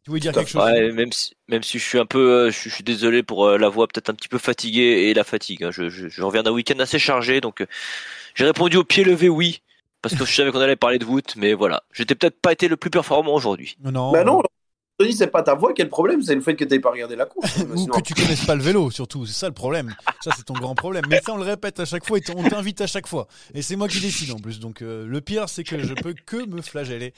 [0.04, 0.62] Tu voulais dire quelque chose?
[0.62, 3.68] Ouais, même si, même si je suis un peu, euh, je, suis désolé pour la
[3.68, 5.64] voix peut-être un petit peu fatiguée et la fatigue.
[5.64, 5.72] Hein.
[5.72, 7.66] Je, je, je reviens d'un week-end assez chargé, donc
[8.36, 9.62] j'ai répondu au pied levé oui
[10.02, 11.82] parce que je savais qu'on allait parler de voûte, mais voilà.
[11.92, 13.76] J'étais peut-être pas été le plus performant aujourd'hui.
[13.82, 14.12] Non.
[14.12, 14.42] Bah non,
[14.98, 16.90] Tony, c'est pas ta voix qui est le problème, c'est le fait que tu pas
[16.90, 17.58] regardé la course.
[17.76, 19.26] Ou que tu connaisses pas le vélo, surtout.
[19.26, 19.94] C'est ça le problème.
[20.22, 21.04] Ça, c'est ton grand problème.
[21.10, 23.28] Mais ça, on le répète à chaque fois et on t'invite à chaque fois.
[23.52, 24.58] Et c'est moi qui décide en plus.
[24.58, 27.12] Donc, euh, le pire, c'est que je peux que me flageller.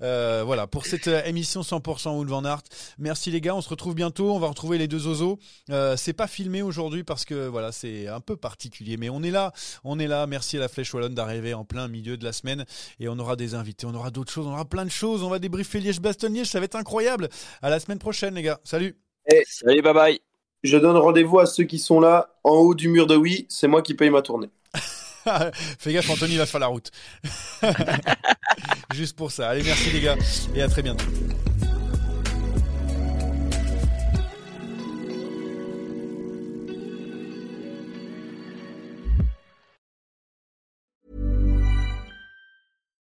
[0.00, 2.62] Euh, voilà, pour cette euh, émission 100% Wood Van Art.
[2.96, 4.32] Merci les gars, on se retrouve bientôt.
[4.32, 5.38] On va retrouver les deux oiseaux.
[5.96, 8.96] c'est pas filmé aujourd'hui parce que voilà, c'est un peu particulier.
[8.96, 9.52] Mais on est là,
[9.84, 10.26] on est là.
[10.26, 12.64] Merci à la Flèche Wallonne d'arriver en plein milieu de la semaine.
[13.00, 15.22] Et on aura des invités, on aura d'autres choses, on aura plein de choses.
[15.22, 17.17] On va débriefer Liège-Bastogne-Liège, ça va être incroyable.
[17.62, 18.60] À la semaine prochaine, les gars.
[18.64, 18.96] Salut.
[19.30, 20.20] Et Salut, bye bye.
[20.62, 23.46] Je donne rendez-vous à ceux qui sont là en haut du mur de oui.
[23.48, 24.50] C'est moi qui paye ma tournée.
[25.78, 26.90] Fais gaffe, Anthony va faire la route.
[28.94, 29.50] Juste pour ça.
[29.50, 30.16] Allez, merci les gars
[30.54, 31.04] et à très bientôt.